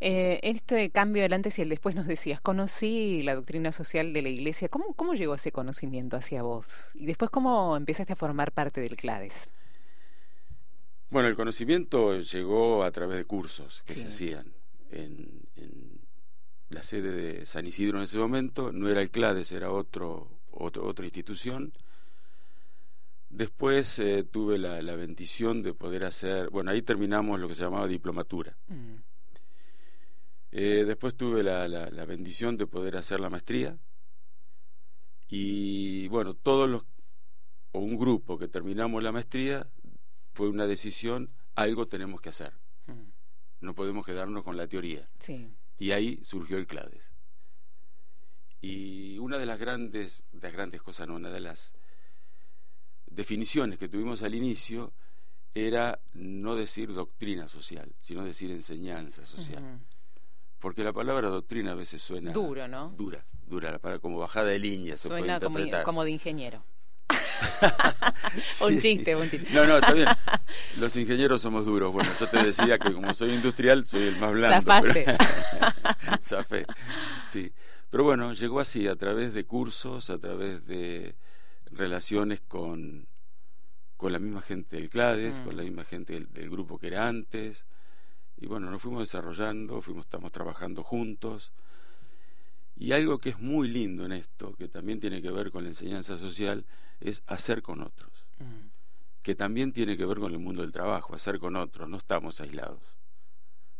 Eh, 0.00 0.40
este 0.42 0.90
cambio 0.90 1.22
del 1.22 1.32
antes 1.32 1.58
y 1.58 1.62
el 1.62 1.68
después 1.68 1.94
nos 1.94 2.06
decías, 2.06 2.40
conocí 2.40 3.22
la 3.22 3.34
doctrina 3.34 3.72
social 3.72 4.12
de 4.12 4.22
la 4.22 4.28
Iglesia. 4.28 4.68
¿Cómo, 4.68 4.92
¿Cómo 4.94 5.14
llegó 5.14 5.34
ese 5.34 5.52
conocimiento 5.52 6.16
hacia 6.16 6.42
vos? 6.42 6.90
Y 6.94 7.06
después, 7.06 7.30
¿cómo 7.30 7.76
empezaste 7.76 8.12
a 8.12 8.16
formar 8.16 8.52
parte 8.52 8.80
del 8.80 8.96
CLADES? 8.96 9.48
Bueno, 11.10 11.28
el 11.28 11.36
conocimiento 11.36 12.18
llegó 12.20 12.84
a 12.84 12.90
través 12.90 13.18
de 13.18 13.24
cursos 13.24 13.82
que 13.86 13.94
Sí. 13.94 14.00
se 14.00 14.06
hacían 14.08 14.52
en, 14.90 15.42
en 15.56 16.00
la 16.70 16.82
sede 16.82 17.10
de 17.10 17.46
San 17.46 17.66
Isidro 17.66 17.98
en 17.98 18.04
ese 18.04 18.16
momento. 18.18 18.72
No 18.72 18.88
era 18.88 19.00
el 19.02 19.10
CLADES, 19.10 19.52
era 19.52 19.70
otro, 19.70 20.28
otro, 20.50 20.84
otra 20.86 21.04
institución 21.04 21.72
Después 23.32 23.98
eh, 23.98 24.24
tuve 24.24 24.58
la, 24.58 24.82
la 24.82 24.94
bendición 24.94 25.62
de 25.62 25.72
poder 25.72 26.04
hacer, 26.04 26.50
bueno, 26.50 26.70
ahí 26.70 26.82
terminamos 26.82 27.40
lo 27.40 27.48
que 27.48 27.54
se 27.54 27.62
llamaba 27.64 27.88
diplomatura. 27.88 28.56
Mm. 28.68 28.96
Eh, 30.52 30.84
después 30.86 31.14
tuve 31.16 31.42
la, 31.42 31.66
la- 31.66 31.88
la 31.90 32.04
bendición 32.04 32.58
de 32.58 32.66
poder 32.66 32.94
hacer 32.96 33.20
la 33.20 33.30
maestría 33.30 33.78
y 35.28 36.08
bueno, 36.08 36.34
todos 36.34 36.68
los, 36.68 36.84
o 37.72 37.78
un 37.78 37.96
grupo 37.96 38.38
que 38.38 38.48
terminamos 38.48 39.02
la 39.02 39.12
maestría, 39.12 39.66
fue 40.34 40.50
una 40.50 40.66
decisión, 40.66 41.30
algo 41.54 41.88
tenemos 41.88 42.20
que 42.20 42.28
hacer, 42.28 42.52
Mm. 42.86 43.12
no 43.62 43.74
podemos 43.74 44.04
quedarnos 44.04 44.42
con 44.44 44.56
la 44.58 44.66
teoría. 44.66 45.08
Sí. 45.20 45.54
Y 45.78 45.92
ahí 45.92 46.20
surgió 46.22 46.58
el 46.58 46.66
CLADES. 46.66 47.12
Y 48.60 49.18
una 49.18 49.38
de 49.38 49.46
las 49.46 49.58
grandes, 49.58 50.22
de 50.32 50.40
las 50.42 50.52
grandes 50.52 50.82
cosas, 50.82 51.08
no, 51.08 51.14
una 51.14 51.30
de 51.30 51.40
las 51.40 51.74
definiciones 53.14 53.78
que 53.78 53.88
tuvimos 53.88 54.22
al 54.22 54.34
inicio 54.34 54.92
era 55.54 56.00
no 56.14 56.54
decir 56.56 56.92
doctrina 56.94 57.48
social, 57.48 57.92
sino 58.00 58.24
decir 58.24 58.50
enseñanza 58.50 59.24
social. 59.26 59.62
Porque 60.58 60.84
la 60.84 60.92
palabra 60.92 61.28
doctrina 61.28 61.72
a 61.72 61.74
veces 61.74 62.00
suena 62.00 62.32
Duro, 62.32 62.68
¿no? 62.68 62.90
dura, 62.96 63.24
dura, 63.46 63.70
la 63.72 63.78
palabra 63.78 64.00
como 64.00 64.18
bajada 64.18 64.46
de 64.46 64.58
línea 64.58 64.96
se 64.96 65.08
Suena 65.08 65.40
puede 65.40 65.82
como, 65.82 66.04
de 66.04 66.10
ingeniero. 66.10 66.64
Sí. 68.48 68.64
Un 68.64 68.78
chiste, 68.78 69.16
un 69.16 69.28
chiste. 69.28 69.52
No, 69.52 69.66
no, 69.66 69.76
está 69.78 69.92
bien. 69.92 70.08
Los 70.78 70.96
ingenieros 70.96 71.42
somos 71.42 71.66
duros. 71.66 71.92
Bueno, 71.92 72.10
yo 72.18 72.26
te 72.28 72.42
decía 72.42 72.78
que 72.78 72.92
como 72.92 73.12
soy 73.12 73.32
industrial, 73.34 73.84
soy 73.84 74.04
el 74.04 74.18
más 74.18 74.32
blando. 74.32 74.56
Zafaste. 74.56 75.04
pero- 75.04 75.18
Zafé, 76.22 76.64
sí. 77.26 77.52
Pero 77.90 78.04
bueno, 78.04 78.32
llegó 78.32 78.60
así, 78.60 78.86
a 78.88 78.96
través 78.96 79.34
de 79.34 79.44
cursos, 79.44 80.08
a 80.08 80.18
través 80.18 80.64
de 80.66 81.14
relaciones 81.72 82.40
con, 82.40 83.06
con 83.96 84.12
la 84.12 84.18
misma 84.18 84.42
gente 84.42 84.76
del 84.76 84.90
CLADES, 84.90 85.40
Mm. 85.40 85.44
con 85.44 85.56
la 85.56 85.62
misma 85.62 85.84
gente 85.84 86.12
del, 86.14 86.32
del 86.32 86.50
grupo 86.50 86.78
que 86.78 86.88
era 86.88 87.08
antes. 87.08 87.64
Y 88.36 88.46
bueno, 88.46 88.70
nos 88.70 88.82
fuimos 88.82 89.00
desarrollando, 89.00 89.80
fuimos, 89.80 90.04
estamos 90.06 90.32
trabajando 90.32 90.82
juntos. 90.82 91.52
Y 92.76 92.92
algo 92.92 93.18
que 93.18 93.30
es 93.30 93.38
muy 93.38 93.68
lindo 93.68 94.04
en 94.06 94.12
esto, 94.12 94.54
que 94.54 94.66
también 94.68 94.98
tiene 94.98 95.22
que 95.22 95.30
ver 95.30 95.50
con 95.52 95.62
la 95.64 95.68
enseñanza 95.70 96.16
social, 96.18 96.64
es 97.00 97.22
hacer 97.26 97.62
con 97.62 97.82
otros 97.82 98.10
Mm. 98.38 98.70
que 99.22 99.34
también 99.36 99.72
tiene 99.72 99.96
que 99.96 100.04
ver 100.04 100.18
con 100.18 100.32
el 100.32 100.38
mundo 100.40 100.62
del 100.62 100.72
trabajo, 100.72 101.14
hacer 101.14 101.38
con 101.38 101.54
otros, 101.56 101.88
no 101.88 101.96
estamos 101.96 102.40
aislados. 102.40 102.82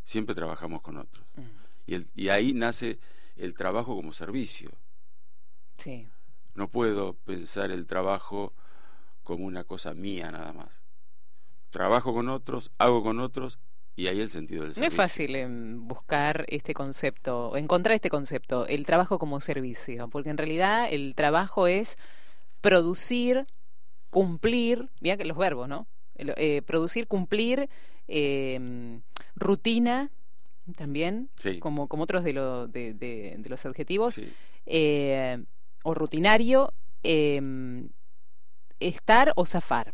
Siempre 0.05 0.35
trabajamos 0.35 0.81
con 0.81 0.97
otros. 0.97 1.25
Mm. 1.35 1.41
Y, 1.87 1.95
el- 1.95 2.07
y 2.15 2.29
ahí 2.29 2.53
nace 2.53 2.99
el 3.35 3.53
trabajo 3.55 3.95
como 3.95 4.13
servicio. 4.13 4.71
Sí. 5.77 6.07
No 6.55 6.67
puedo 6.67 7.13
pensar 7.13 7.71
el 7.71 7.87
trabajo 7.87 8.53
como 9.23 9.45
una 9.45 9.63
cosa 9.63 9.93
mía 9.93 10.31
nada 10.31 10.53
más. 10.53 10.81
Trabajo 11.69 12.13
con 12.13 12.29
otros, 12.29 12.71
hago 12.77 13.01
con 13.01 13.19
otros 13.19 13.57
y 13.95 14.07
ahí 14.07 14.21
el 14.21 14.29
sentido 14.29 14.61
del 14.61 14.69
No 14.69 14.73
servicio. 14.75 14.89
es 14.89 14.95
fácil 14.95 15.35
em, 15.35 15.87
buscar 15.87 16.45
este 16.49 16.73
concepto, 16.73 17.55
encontrar 17.57 17.95
este 17.95 18.09
concepto, 18.09 18.67
el 18.67 18.85
trabajo 18.85 19.17
como 19.19 19.39
servicio, 19.39 20.07
porque 20.09 20.29
en 20.29 20.37
realidad 20.37 20.87
el 20.91 21.13
trabajo 21.15 21.67
es 21.67 21.97
producir, 22.61 23.47
cumplir, 24.09 24.89
mira 24.99 25.17
que 25.17 25.25
los 25.25 25.37
verbos, 25.37 25.67
¿no? 25.67 25.87
Eh, 26.15 26.61
producir, 26.65 27.07
cumplir, 27.07 27.69
em, 28.07 29.01
rutina 29.35 30.11
también, 30.75 31.29
Sí. 31.37 31.59
como, 31.59 31.87
como 31.87 32.03
otros 32.03 32.23
de, 32.23 32.33
lo- 32.33 32.67
de, 32.67 32.93
de- 32.93 33.35
de 33.39 33.49
los 33.49 33.65
adjetivos, 33.65 34.13
Sí. 34.15 34.31
O 35.83 35.93
rutinario, 35.93 36.73
em, 37.03 37.89
estar 38.79 39.33
o 39.35 39.45
zafar. 39.45 39.93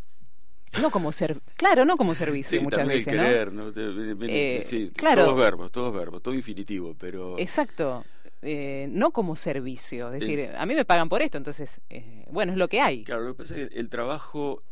No 0.81 0.91
como 0.91 1.11
ser, 1.11 1.41
claro, 1.55 1.83
no 1.83 1.97
como 1.97 2.13
servicio 2.13 2.59
Sí, 2.59 2.63
muchas 2.63 2.87
veces, 2.87 3.07
el 3.07 3.17
¿no? 3.17 3.23
querer, 3.23 3.51
¿no? 3.53 3.71
Ven- 3.71 4.29
Eh, 4.29 4.61
sí, 4.63 4.91
claro. 4.95 5.25
Todos 5.25 5.37
verbos, 5.39 5.71
todos 5.71 5.91
verbos, 5.93 6.21
todo 6.21 6.35
infinitivo, 6.35 6.95
pero... 6.95 7.39
Exacto. 7.39 8.05
Eh, 8.43 8.87
no 8.91 9.11
como 9.11 9.35
servicio. 9.35 10.13
Es 10.13 10.21
decir, 10.21 10.51
a 10.55 10.65
mí 10.67 10.75
me 10.75 10.85
pagan 10.85 11.09
por 11.09 11.21
esto, 11.23 11.37
entonces, 11.37 11.81
eh, 11.89 12.23
bueno, 12.31 12.51
es 12.53 12.57
lo 12.59 12.67
que 12.69 12.79
hay. 12.81 13.03
Claro, 13.03 13.23
lo 13.23 13.33
que 13.35 13.39
pasa 13.43 13.57
es 13.57 13.69
que 13.69 13.79
el 13.79 13.89
trabajo, 13.89 14.63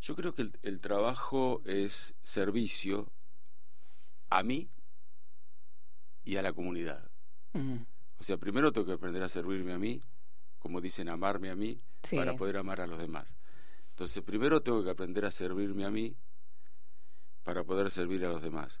yo 0.00 0.16
creo 0.16 0.34
que 0.34 0.42
el, 0.42 0.58
el 0.62 0.80
trabajo 0.80 1.60
es 1.66 2.14
servicio 2.22 3.12
a 4.30 4.42
mí 4.42 4.70
y 6.24 6.36
a 6.36 6.42
la 6.42 6.52
comunidad. 6.52 7.08
Mm, 7.52 7.76
O 8.20 8.24
sea, 8.24 8.36
primero 8.36 8.70
tengo 8.72 8.86
que 8.86 8.92
aprender 8.92 9.22
a 9.22 9.28
servirme 9.28 9.72
a 9.72 9.78
mí, 9.78 10.00
como 10.58 10.80
dicen, 10.80 11.08
amarme 11.08 11.50
a 11.50 11.56
mí, 11.56 11.80
Sí. 12.02 12.16
para 12.16 12.36
poder 12.36 12.58
amar 12.58 12.80
a 12.80 12.86
los 12.86 12.98
demás. 12.98 13.34
Entonces, 13.90 14.22
primero 14.22 14.62
tengo 14.62 14.84
que 14.84 14.90
aprender 14.90 15.24
a 15.24 15.30
servirme 15.30 15.84
a 15.84 15.90
mí 15.90 16.14
para 17.44 17.64
poder 17.64 17.90
servir 17.90 18.24
a 18.24 18.28
los 18.28 18.42
demás. 18.42 18.80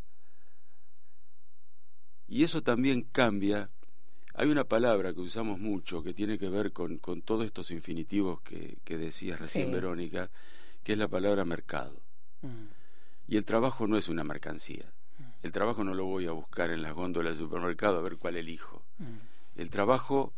Y 2.28 2.44
eso 2.44 2.62
también 2.62 3.02
cambia. 3.02 3.70
Hay 4.34 4.48
una 4.48 4.64
palabra 4.64 5.12
que 5.12 5.20
usamos 5.20 5.58
mucho 5.58 6.02
que 6.02 6.14
tiene 6.14 6.38
que 6.38 6.48
ver 6.48 6.72
con, 6.72 6.98
con 6.98 7.22
todos 7.22 7.44
estos 7.44 7.70
infinitivos 7.70 8.40
que, 8.42 8.78
que 8.84 8.96
decías 8.96 9.40
recién, 9.40 9.66
Sí. 9.68 9.72
Verónica, 9.72 10.30
que 10.84 10.92
es 10.92 10.98
la 10.98 11.08
palabra 11.08 11.44
mercado. 11.44 12.00
mm, 12.42 12.66
Y 13.28 13.36
el 13.36 13.44
trabajo 13.44 13.86
no 13.86 13.96
es 13.96 14.08
una 14.08 14.24
mercancía. 14.24 14.92
El 15.42 15.52
trabajo 15.52 15.84
no 15.84 15.94
lo 15.94 16.04
voy 16.04 16.26
a 16.26 16.32
buscar 16.32 16.70
en 16.70 16.82
las 16.82 16.92
góndolas 16.94 17.38
del 17.38 17.46
supermercado 17.46 17.98
a 17.98 18.02
ver 18.02 18.16
cuál 18.18 18.36
elijo. 18.36 18.84
mm. 18.98 19.29
El 19.56 19.70
trabajo 19.70 20.32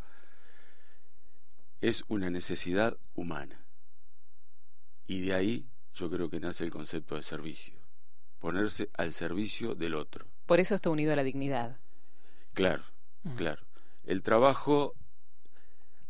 es 1.80 2.04
una 2.08 2.30
necesidad 2.30 2.96
humana. 3.14 3.64
Y 5.06 5.20
de 5.20 5.34
ahí 5.34 5.66
yo 5.94 6.10
creo 6.10 6.30
que 6.30 6.40
nace 6.40 6.64
el 6.64 6.70
concepto 6.70 7.16
de 7.16 7.22
servicio. 7.22 7.74
Ponerse 8.38 8.90
al 8.94 9.12
servicio 9.12 9.74
del 9.74 9.94
otro. 9.94 10.26
Por 10.46 10.60
eso 10.60 10.74
está 10.74 10.90
unido 10.90 11.12
a 11.12 11.16
la 11.16 11.22
dignidad. 11.22 11.78
Claro, 12.54 12.84
Mm. 13.24 13.34
claro. 13.36 13.62
El 14.04 14.22
trabajo, 14.22 14.94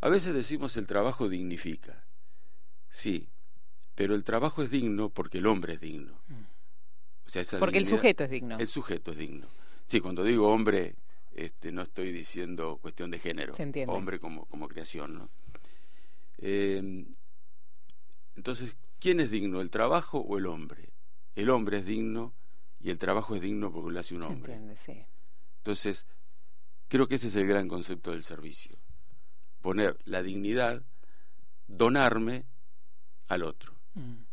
a 0.00 0.08
veces 0.08 0.34
decimos 0.34 0.76
el 0.76 0.86
trabajo 0.86 1.28
dignifica. 1.28 2.04
Sí, 2.88 3.28
pero 3.94 4.14
el 4.14 4.24
trabajo 4.24 4.62
es 4.62 4.70
digno 4.70 5.10
porque 5.10 5.38
el 5.38 5.46
hombre 5.46 5.74
es 5.74 5.80
digno. 5.80 6.18
O 7.26 7.28
sea, 7.28 7.42
Mm. 7.42 7.58
Porque 7.60 7.78
el 7.78 7.86
sujeto 7.86 8.24
es 8.24 8.30
digno. 8.30 8.58
El 8.58 8.66
sujeto 8.68 9.12
es 9.12 9.18
digno. 9.18 9.46
Sí, 9.86 10.00
cuando 10.00 10.22
digo 10.24 10.50
hombre, 10.50 10.96
este, 11.34 11.72
no 11.72 11.82
estoy 11.82 12.12
diciendo 12.12 12.78
cuestión 12.80 13.10
de 13.10 13.18
género. 13.18 13.54
Se. 13.54 13.94
Hombre 13.94 14.18
como, 14.18 14.46
como 14.46 14.68
creación, 14.68 15.14
¿no? 15.14 15.30
Eh, 16.38 17.06
entonces, 18.36 18.76
¿quién 18.98 19.20
es 19.20 19.30
digno, 19.30 19.60
el 19.60 19.70
trabajo 19.70 20.18
o 20.18 20.38
el 20.38 20.46
hombre? 20.46 20.90
El 21.34 21.50
hombre 21.50 21.78
es 21.78 21.84
digno 21.86 22.32
y 22.80 22.90
el 22.90 22.98
trabajo 22.98 23.34
es 23.36 23.42
digno 23.42 23.72
porque 23.72 23.92
lo 23.92 24.00
hace 24.00 24.14
un 24.14 24.22
Se 24.22 24.28
hombre. 24.28 24.52
entiende, 24.54 24.76
sí. 24.76 25.04
Entonces, 25.58 26.06
creo 26.88 27.06
que 27.08 27.14
ese 27.16 27.28
es 27.28 27.36
el 27.36 27.46
gran 27.46 27.68
concepto 27.68 28.10
del 28.10 28.22
servicio. 28.22 28.76
Poner 29.60 29.96
la 30.04 30.22
dignidad, 30.22 30.82
donarme 31.68 32.44
al 33.28 33.42
otro 33.44 33.72
Mm, 33.94 34.24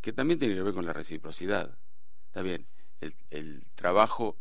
que 0.00 0.12
también 0.12 0.38
tiene 0.40 0.54
que 0.56 0.62
ver 0.62 0.74
con 0.74 0.84
la 0.84 0.92
reciprocidad. 0.92 1.78
Está 2.26 2.42
bien, 2.42 2.66
el, 3.00 3.14
el 3.30 3.64
trabajo, 3.76 4.36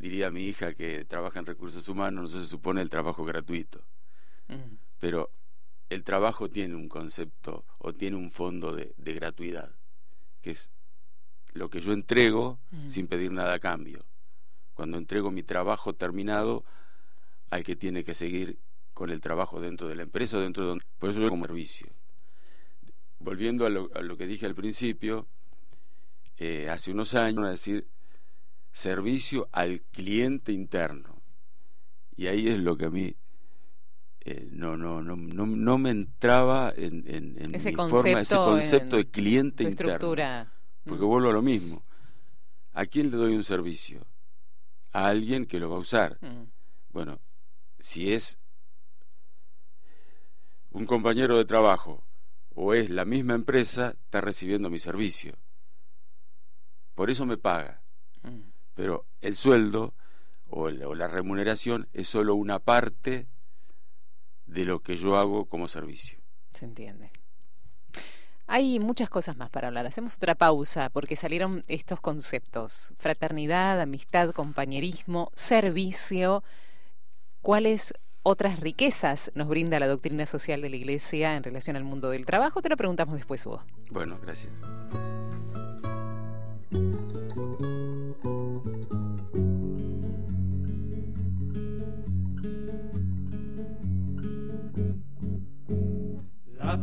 diría 0.00 0.30
mi 0.30 0.44
hija 0.44 0.74
que 0.74 1.04
trabaja 1.04 1.38
en 1.38 1.46
recursos 1.46 1.86
humanos, 1.88 2.32
no 2.32 2.40
se 2.40 2.46
supone 2.46 2.80
el 2.80 2.88
trabajo 2.88 3.24
gratuito, 3.24 3.84
mm. 4.48 4.76
pero 4.98 5.30
el 5.90 6.04
trabajo 6.04 6.48
tiene 6.48 6.74
un 6.74 6.88
concepto 6.88 7.64
o 7.78 7.92
tiene 7.92 8.16
un 8.16 8.30
fondo 8.30 8.72
de, 8.74 8.94
de 8.96 9.12
gratuidad, 9.14 9.70
que 10.40 10.52
es 10.52 10.70
lo 11.52 11.68
que 11.68 11.80
yo 11.80 11.92
entrego 11.92 12.58
Mm. 12.70 12.88
sin 12.88 13.06
pedir 13.08 13.32
nada 13.32 13.54
a 13.54 13.58
cambio. 13.58 14.04
Cuando 14.74 14.96
entrego 14.96 15.30
mi 15.30 15.42
trabajo 15.42 15.92
terminado 15.92 16.64
al 17.50 17.64
que 17.64 17.76
tiene 17.76 18.04
que 18.04 18.14
seguir 18.14 18.58
con 18.94 19.10
el 19.10 19.20
trabajo 19.20 19.60
dentro 19.60 19.88
de 19.88 19.96
la 19.96 20.02
empresa 20.02 20.38
o 20.38 20.40
dentro 20.40 20.62
de 20.62 20.68
donde... 20.70 20.84
Por 20.98 21.10
eso 21.10 21.20
yo 21.20 21.28
como 21.28 21.44
servicio. 21.44 21.88
Volviendo 23.18 23.66
a 23.66 23.70
lo, 23.70 23.90
a 23.94 24.00
lo 24.00 24.16
que 24.16 24.26
dije 24.26 24.46
al 24.46 24.54
principio, 24.54 25.26
eh, 26.38 26.68
hace 26.70 26.92
unos 26.92 27.14
años, 27.14 27.44
a 27.44 27.50
decir, 27.50 27.86
servicio 28.72 29.48
al 29.52 29.82
cliente 29.82 30.52
interno. 30.52 31.20
Y 32.16 32.26
ahí 32.26 32.48
es 32.48 32.58
lo 32.58 32.76
que 32.76 32.86
a 32.86 32.90
mí 32.90 33.14
eh, 34.20 34.48
no, 34.52 34.76
no, 34.76 35.02
no, 35.02 35.16
no, 35.16 35.46
no 35.46 35.78
me 35.78 35.90
entraba 35.90 36.72
en, 36.76 37.04
en, 37.06 37.42
en 37.42 37.54
Ese 37.54 37.70
mi 37.70 37.76
forma, 37.76 38.20
ese 38.20 38.36
concepto 38.36 38.44
concepto 38.44 38.96
de 38.96 39.10
cliente 39.10 39.64
interno. 39.64 39.92
estructura. 39.94 40.52
Porque 40.84 41.04
Mm. 41.04 41.08
vuelvo 41.08 41.30
a 41.30 41.32
lo 41.32 41.42
mismo. 41.42 41.82
¿A 42.72 42.86
quién 42.86 43.10
le 43.10 43.16
doy 43.16 43.34
un 43.34 43.44
servicio? 43.44 44.06
A 44.92 45.06
alguien 45.08 45.46
que 45.46 45.58
lo 45.58 45.70
va 45.70 45.76
a 45.76 45.80
usar. 45.80 46.18
Mm. 46.20 46.44
Bueno, 46.90 47.20
si 47.78 48.12
es 48.12 48.38
un 50.70 50.86
compañero 50.86 51.36
de 51.38 51.44
trabajo 51.44 52.04
o 52.54 52.74
es 52.74 52.90
la 52.90 53.04
misma 53.04 53.34
empresa, 53.34 53.94
está 54.04 54.20
recibiendo 54.20 54.70
mi 54.70 54.78
servicio. 54.78 55.34
Por 56.94 57.10
eso 57.10 57.24
me 57.26 57.36
paga. 57.38 57.82
Mm. 58.22 58.49
Pero 58.74 59.06
el 59.20 59.36
sueldo 59.36 59.94
o 60.48 60.70
la, 60.70 60.88
o 60.88 60.94
la 60.94 61.08
remuneración 61.08 61.88
es 61.92 62.08
solo 62.08 62.34
una 62.34 62.58
parte 62.58 63.26
de 64.46 64.64
lo 64.64 64.80
que 64.80 64.96
yo 64.96 65.16
hago 65.16 65.46
como 65.46 65.68
servicio. 65.68 66.18
Se 66.52 66.64
entiende. 66.64 67.12
Hay 68.52 68.80
muchas 68.80 69.08
cosas 69.08 69.36
más 69.36 69.48
para 69.48 69.68
hablar. 69.68 69.86
Hacemos 69.86 70.16
otra 70.16 70.34
pausa 70.34 70.90
porque 70.90 71.14
salieron 71.14 71.62
estos 71.68 72.00
conceptos. 72.00 72.94
Fraternidad, 72.98 73.80
amistad, 73.80 74.32
compañerismo, 74.32 75.30
servicio. 75.36 76.42
¿Cuáles 77.42 77.94
otras 78.24 78.58
riquezas 78.58 79.30
nos 79.36 79.46
brinda 79.46 79.78
la 79.78 79.86
doctrina 79.86 80.26
social 80.26 80.62
de 80.62 80.70
la 80.70 80.76
Iglesia 80.76 81.36
en 81.36 81.44
relación 81.44 81.76
al 81.76 81.84
mundo 81.84 82.10
del 82.10 82.26
trabajo? 82.26 82.60
Te 82.60 82.68
lo 82.68 82.76
preguntamos 82.76 83.14
después, 83.14 83.46
Hugo. 83.46 83.62
Bueno, 83.92 84.18
gracias. 84.20 84.52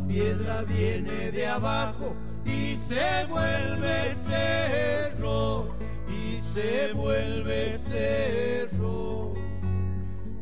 Piedra 0.06 0.62
viene 0.62 1.30
de 1.32 1.46
abajo 1.46 2.16
y 2.44 2.76
se 2.76 3.24
vuelve 3.28 4.14
cerro, 4.14 5.74
y 6.08 6.40
se 6.40 6.92
vuelve 6.92 7.78
cerro. 7.78 9.34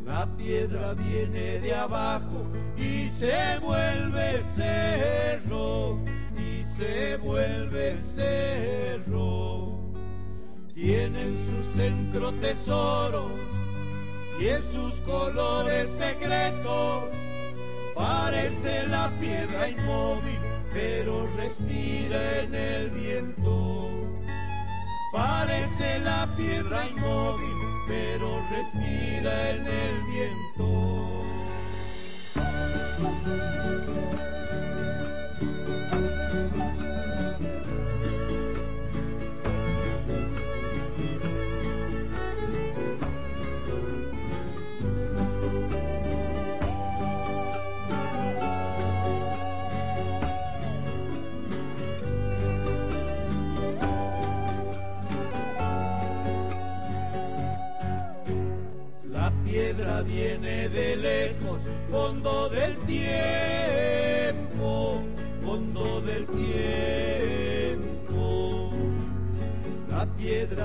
La 0.04 0.26
piedra 0.36 0.94
viene 0.94 1.58
de 1.60 1.74
abajo 1.74 2.46
y 2.76 3.08
se 3.08 3.58
vuelve 3.60 4.38
cerro, 4.40 5.98
y 6.36 6.64
se 6.64 7.16
vuelve 7.16 7.98
cerro. 7.98 9.80
Tiene 10.74 11.22
en 11.22 11.46
su 11.46 11.62
centro 11.62 12.32
tesoro 12.34 13.30
y 14.38 14.48
en 14.48 14.62
sus 14.70 15.00
colores 15.00 15.88
secretos 15.88 17.04
Parece 17.96 18.86
la 18.88 19.10
piedra 19.18 19.70
inmóvil, 19.70 20.38
pero 20.70 21.26
respira 21.34 22.40
en 22.40 22.54
el 22.54 22.90
viento. 22.90 23.88
Parece 25.10 25.98
la 26.00 26.28
piedra 26.36 26.86
inmóvil, 26.86 27.56
pero 27.88 28.38
respira 28.50 29.50
en 29.50 29.66
el 29.66 30.02
viento. 30.12 31.16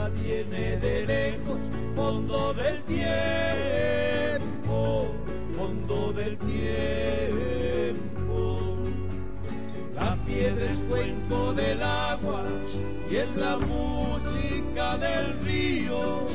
Viene 0.09 0.77
de 0.77 1.05
lejos, 1.05 1.59
fondo 1.95 2.53
del 2.53 2.81
tiempo, 2.83 3.01
fondo 5.55 6.13
del 6.13 6.37
tiempo. 6.37 6.57
La 9.95 10.15
piedra 10.25 10.65
es 10.65 10.79
cuenco 10.89 11.53
del 11.53 11.81
agua 11.81 12.43
y 13.09 13.15
es 13.15 13.35
la 13.35 13.57
música 13.57 14.97
del 14.97 15.39
río 15.45 16.27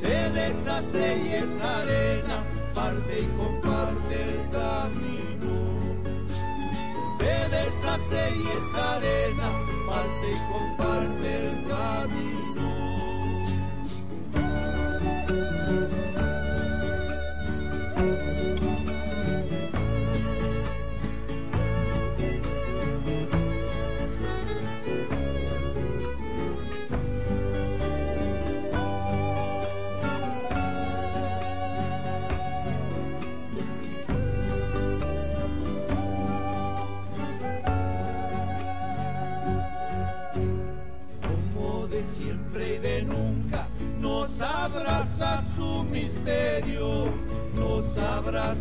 se 0.00 0.30
deshace 0.30 1.18
y 1.18 1.32
es 1.34 1.62
arena, 1.62 2.44
parte 2.74 3.20
y 3.20 3.26
comparte 3.36 4.14
el 4.22 4.50
camino. 4.50 5.54
Se 7.18 7.34
deshace 7.48 8.30
y 8.36 8.42
es 8.46 8.74
arena, 8.76 9.48
parte 9.88 10.26
y 10.30 10.38
comparte 10.52 11.28
el 11.36 11.47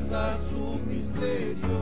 abraza 0.07 0.37
su 0.49 0.79
misterio. 0.87 1.77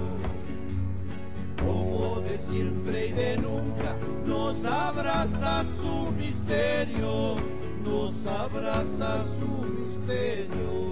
Como 1.60 2.22
de 2.22 2.38
siempre 2.38 3.08
y 3.08 3.12
de 3.12 3.38
nunca, 3.38 3.96
nos 4.26 4.66
abraza 4.66 5.64
su 5.80 6.12
misterio, 6.14 7.36
nos 7.84 8.26
abraza 8.26 9.24
su 9.38 9.72
misterio. 9.72 10.92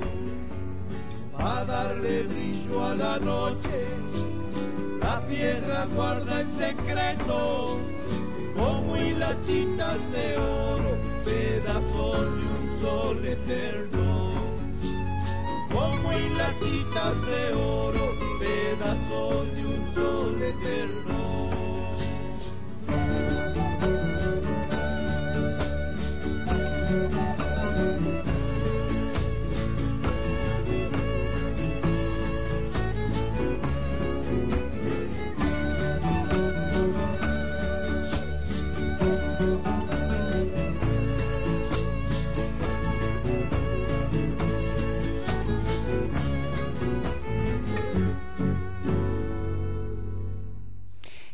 A 1.37 1.65
darle 1.65 2.23
brillo 2.23 2.83
a 2.83 2.95
la 2.95 3.19
noche, 3.19 3.85
la 5.01 5.21
piedra 5.27 5.87
guarda 5.93 6.41
en 6.41 6.55
secreto 6.55 7.79
como 8.55 8.95
hilachitas 8.95 9.99
de 10.11 10.37
oro, 10.37 10.97
pedazos 11.25 12.35
de 12.35 12.45
un 12.45 12.79
sol 12.79 13.25
eterno. 13.25 14.12
Como 15.73 16.13
hilachitas 16.13 17.21
de 17.23 17.53
oro, 17.55 18.15
pedazos 18.39 19.55
de 19.55 19.65
un 19.65 19.95
sol 19.95 20.41
eterno. 20.41 21.22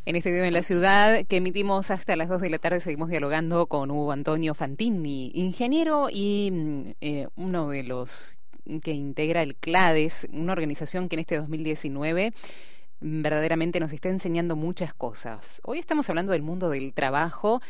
En 0.10 0.16
este 0.16 0.32
video 0.32 0.46
en 0.46 0.54
la 0.54 0.64
ciudad 0.64 1.24
que 1.28 1.38
emitimos 1.38 1.92
hasta 1.92 2.16
las 2.16 2.30
2 2.30 2.42
de 2.42 2.50
la 2.50 2.58
tarde 2.58 2.80
seguimos 2.80 3.10
dialogando 3.10 3.68
con 3.68 3.92
Hugo 3.92 4.12
Antonio 4.12 4.56
Fantini, 4.56 5.30
ingeniero 5.36 6.08
y 6.12 6.50
mm, 6.52 6.82
eh, 7.00 7.28
uno 7.36 7.70
de 7.70 7.84
los 7.84 8.40
que 8.82 8.90
integra 8.90 9.44
el 9.44 9.56
CLADES, 9.56 10.28
una 10.34 10.54
organización 10.54 11.10
que 11.10 11.16
en 11.16 11.20
este 11.20 11.38
2019 11.38 12.34
verdaderamente 13.02 13.80
nos 13.80 13.94
está 13.94 14.10
enseñando 14.10 14.56
muchas 14.56 14.96
cosas. 14.96 15.62
Hoy 15.64 15.78
estamos 15.78 16.10
hablando 16.10 16.32
del 16.32 16.42
mundo 16.42 16.72
del 16.72 16.92
trabajo 16.92 17.62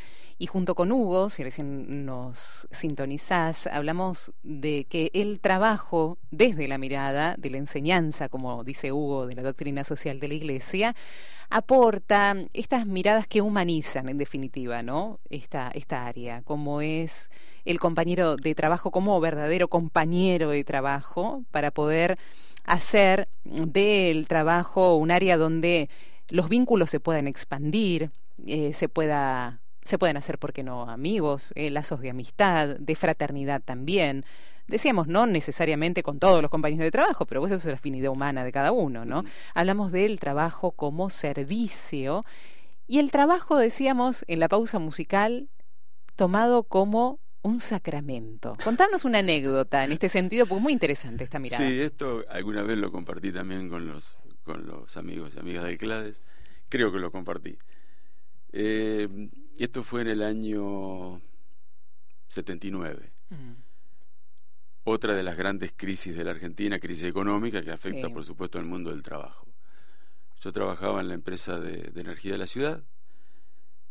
y 0.41 0.47
junto 0.47 0.73
con 0.73 0.93
Hugo, 0.93 1.29
si 1.29 1.43
recién 1.43 2.05
nos 2.05 2.65
sintonizás, 2.71 3.67
hablamos 3.67 4.31
de 4.41 4.85
que 4.89 5.11
el 5.13 5.41
trabajo 5.41 6.17
desde 6.31 6.69
la 6.69 6.77
mirada 6.77 7.35
de 7.37 7.49
la 7.49 7.57
enseñanza, 7.57 8.29
como 8.29 8.63
dice 8.63 8.93
Hugo, 8.93 9.27
de 9.27 9.35
la 9.35 9.43
doctrina 9.43 9.83
social 9.83 10.21
de 10.21 10.29
la 10.29 10.33
Iglesia, 10.35 10.95
aporta 11.49 12.35
estas 12.53 12.85
miradas 12.85 13.27
que 13.27 13.41
humanizan, 13.41 14.07
en 14.07 14.17
definitiva, 14.17 14.81
¿no? 14.81 15.19
Esta, 15.29 15.71
esta 15.73 16.05
área, 16.05 16.41
como 16.43 16.79
es 16.79 17.29
el 17.65 17.81
compañero 17.81 18.37
de 18.37 18.55
trabajo, 18.55 18.91
como 18.91 19.19
verdadero 19.19 19.67
compañero 19.67 20.51
de 20.51 20.63
trabajo, 20.63 21.43
para 21.51 21.71
poder 21.71 22.17
hacer 22.63 23.27
del 23.43 24.25
trabajo 24.27 24.95
un 24.95 25.11
área 25.11 25.35
donde 25.35 25.89
los 26.29 26.47
vínculos 26.47 26.91
se 26.91 27.01
puedan 27.01 27.27
expandir, 27.27 28.11
eh, 28.47 28.73
se 28.73 28.87
pueda 28.87 29.59
se 29.89 29.97
pueden 29.97 30.17
hacer, 30.17 30.37
¿por 30.37 30.53
qué 30.53 30.63
no?, 30.63 30.89
amigos, 30.89 31.51
eh, 31.55 31.71
lazos 31.71 31.99
de 31.99 32.11
amistad, 32.11 32.77
de 32.77 32.95
fraternidad 32.95 33.61
también, 33.63 34.23
decíamos, 34.67 35.07
no 35.07 35.25
necesariamente 35.25 36.03
con 36.03 36.19
todos 36.19 36.43
los 36.43 36.51
compañeros 36.51 36.85
de 36.85 36.91
trabajo, 36.91 37.25
pero 37.25 37.43
eso 37.43 37.55
es 37.55 37.65
la 37.65 37.73
afinidad 37.73 38.11
humana 38.11 38.43
de 38.43 38.51
cada 38.51 38.71
uno, 38.71 39.03
¿no? 39.03 39.25
Hablamos 39.55 39.91
del 39.91 40.19
trabajo 40.19 40.71
como 40.73 41.09
servicio 41.09 42.23
y 42.85 42.99
el 42.99 43.09
trabajo, 43.09 43.57
decíamos 43.57 44.23
en 44.27 44.39
la 44.39 44.47
pausa 44.47 44.77
musical, 44.77 45.49
tomado 46.15 46.63
como 46.63 47.19
un 47.41 47.59
sacramento. 47.59 48.53
Contanos 48.63 49.05
una 49.05 49.19
anécdota 49.19 49.83
en 49.85 49.91
este 49.91 50.07
sentido, 50.07 50.45
porque 50.45 50.59
es 50.59 50.63
muy 50.63 50.73
interesante 50.73 51.23
esta 51.23 51.39
mirada. 51.39 51.67
Sí, 51.67 51.81
esto 51.81 52.23
alguna 52.29 52.61
vez 52.61 52.77
lo 52.77 52.91
compartí 52.91 53.31
también 53.31 53.69
con 53.69 53.87
los, 53.87 54.17
con 54.43 54.67
los 54.67 54.97
amigos 54.97 55.35
y 55.35 55.39
amigas 55.39 55.63
del 55.63 55.79
CLADES. 55.79 56.21
Creo 56.67 56.91
que 56.91 56.99
lo 56.99 57.11
compartí. 57.11 57.57
Eh, 58.51 59.29
esto 59.63 59.83
fue 59.83 60.01
en 60.01 60.07
el 60.09 60.21
año 60.23 61.21
79. 62.29 63.11
Mm, 63.29 63.53
Otra 64.85 65.13
de 65.13 65.21
las 65.23 65.37
grandes 65.37 65.73
crisis 65.75 66.15
de 66.15 66.23
la 66.23 66.31
Argentina, 66.31 66.79
crisis 66.79 67.03
económica 67.03 67.61
que 67.61 67.71
afecta, 67.71 68.07
Sí. 68.07 68.13
por 68.13 68.23
supuesto, 68.25 68.57
al 68.57 68.65
mundo 68.65 68.89
del 68.89 69.03
trabajo. 69.03 69.45
Yo 70.41 70.51
trabajaba 70.51 71.01
en 71.01 71.09
la 71.09 71.13
empresa 71.13 71.59
de, 71.59 71.91
de 71.91 72.01
energía 72.01 72.31
de 72.31 72.37
la 72.39 72.47
ciudad, 72.47 72.83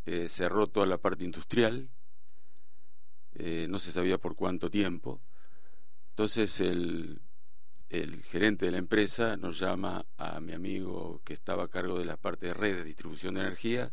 eh, 0.07 0.29
cerró 0.29 0.67
toda 0.67 0.87
la 0.87 0.99
parte 0.99 1.25
industrial, 1.25 1.91
eh, 3.35 3.67
no 3.69 3.79
se 3.79 3.93
sabía 3.93 4.19
por 4.19 4.35
cuánto 4.35 4.71
tiempo. 4.71 5.21
Entonces 6.11 6.59
el, 6.61 7.21
el 7.91 8.23
gerente 8.25 8.65
de 8.67 8.73
la 8.73 8.79
empresa 8.79 9.37
nos 9.37 9.59
llama 9.61 10.05
a 10.17 10.41
mi 10.41 10.53
amigo 10.53 11.21
que 11.25 11.35
estaba 11.35 11.65
a 11.65 11.69
cargo 11.69 11.99
de 11.99 12.07
la 12.07 12.17
parte 12.17 12.47
de 12.47 12.55
red 12.55 12.77
de 12.77 12.85
distribución 12.85 13.35
de 13.35 13.43
energía 13.43 13.93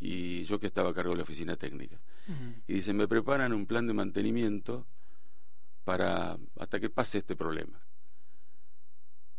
y 0.00 0.44
yo 0.44 0.58
que 0.58 0.66
estaba 0.66 0.90
a 0.90 0.94
cargo 0.94 1.10
de 1.12 1.18
la 1.18 1.22
oficina 1.24 1.56
técnica. 1.56 2.00
Y 2.66 2.74
dice, 2.74 2.94
me 2.94 3.06
preparan 3.06 3.52
un 3.52 3.66
plan 3.66 3.86
de 3.86 3.92
mantenimiento 3.92 4.86
para 5.84 6.38
hasta 6.58 6.80
que 6.80 6.88
pase 6.88 7.18
este 7.18 7.36
problema. 7.36 7.84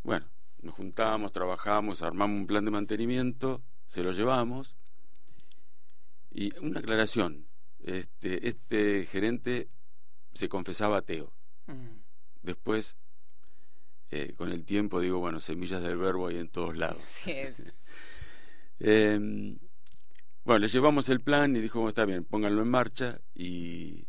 Bueno, 0.04 0.28
nos 0.62 0.76
juntamos, 0.76 1.32
trabajamos, 1.32 2.02
armamos 2.02 2.42
un 2.42 2.48
plan 2.48 2.64
de 2.66 2.72
mantenimiento, 2.72 3.64
se 3.88 4.04
lo 4.04 4.12
llevamos. 4.12 4.76
Y 6.30 6.56
una 6.60 6.80
aclaración, 6.80 7.48
este, 7.80 8.48
este 8.48 9.06
gerente 9.06 9.68
se 10.34 10.48
confesaba 10.48 10.98
ateo. 10.98 11.34
Después, 12.44 12.98
eh, 14.12 14.34
con 14.36 14.52
el 14.52 14.64
tiempo, 14.66 15.00
digo, 15.00 15.20
bueno, 15.20 15.40
semillas 15.40 15.82
del 15.82 15.98
verbo 15.98 16.28
hay 16.28 16.38
en 16.38 16.50
todos 16.50 16.76
lados. 16.78 17.02
Así 17.04 17.32
es. 17.32 17.56
Eh, 18.84 19.60
bueno, 20.44 20.60
le 20.60 20.68
llevamos 20.68 21.10
el 21.10 21.22
plan 21.22 21.56
y 21.56 21.60
dijo, 21.60 21.88
está 21.88 22.06
bien, 22.06 22.24
pónganlo 22.26 22.62
en 22.62 22.68
marcha 22.70 23.22
y 23.34 24.08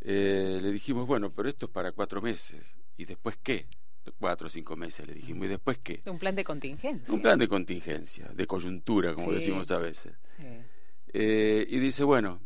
eh, 0.00 0.58
le 0.62 0.70
dijimos, 0.72 1.06
bueno, 1.06 1.32
pero 1.32 1.48
esto 1.48 1.66
es 1.66 1.72
para 1.72 1.92
cuatro 1.92 2.22
meses. 2.22 2.76
¿Y 2.96 3.04
después 3.04 3.36
qué? 3.42 3.66
Cuatro 4.18 4.46
o 4.46 4.50
cinco 4.50 4.74
meses 4.74 5.06
le 5.06 5.14
dijimos, 5.14 5.44
¿y 5.46 5.48
después 5.48 5.78
qué? 5.78 6.02
Un 6.06 6.18
plan 6.18 6.34
de 6.34 6.44
contingencia. 6.44 7.12
Un 7.12 7.20
plan 7.20 7.38
de 7.38 7.46
contingencia, 7.46 8.28
de 8.28 8.46
coyuntura, 8.46 9.12
como 9.12 9.28
Sí. 9.28 9.34
decimos 9.34 9.70
a 9.70 9.78
veces. 9.78 10.14
Sí. 10.38 10.44
Eh, 11.12 11.66
y 11.68 11.78
dice, 11.78 12.04
bueno, 12.04 12.40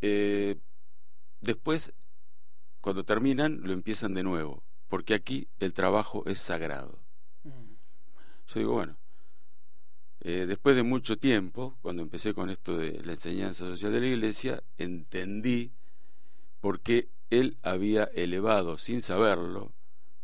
eh, 0.00 0.56
después, 1.40 1.92
cuando 2.80 3.04
terminan, 3.04 3.60
lo 3.62 3.72
empiezan 3.72 4.14
de 4.14 4.22
nuevo, 4.22 4.62
porque 4.88 5.14
aquí 5.14 5.48
el 5.58 5.72
trabajo 5.74 6.22
es 6.26 6.38
sagrado. 6.38 7.02
Mm, 7.42 7.72
Yo 8.46 8.60
digo, 8.60 8.72
bueno, 8.74 8.96
eh, 10.30 10.44
después 10.46 10.76
de 10.76 10.82
mucho 10.82 11.16
tiempo, 11.16 11.78
cuando 11.80 12.02
empecé 12.02 12.34
con 12.34 12.50
esto 12.50 12.76
de 12.76 13.00
la 13.02 13.12
enseñanza 13.12 13.64
social 13.64 13.92
de 13.92 14.00
la 14.00 14.06
iglesia, 14.08 14.62
entendí 14.76 15.72
por 16.60 16.80
qué 16.80 17.08
él 17.30 17.56
había 17.62 18.04
elevado, 18.04 18.76
sin 18.76 19.00
saberlo, 19.00 19.72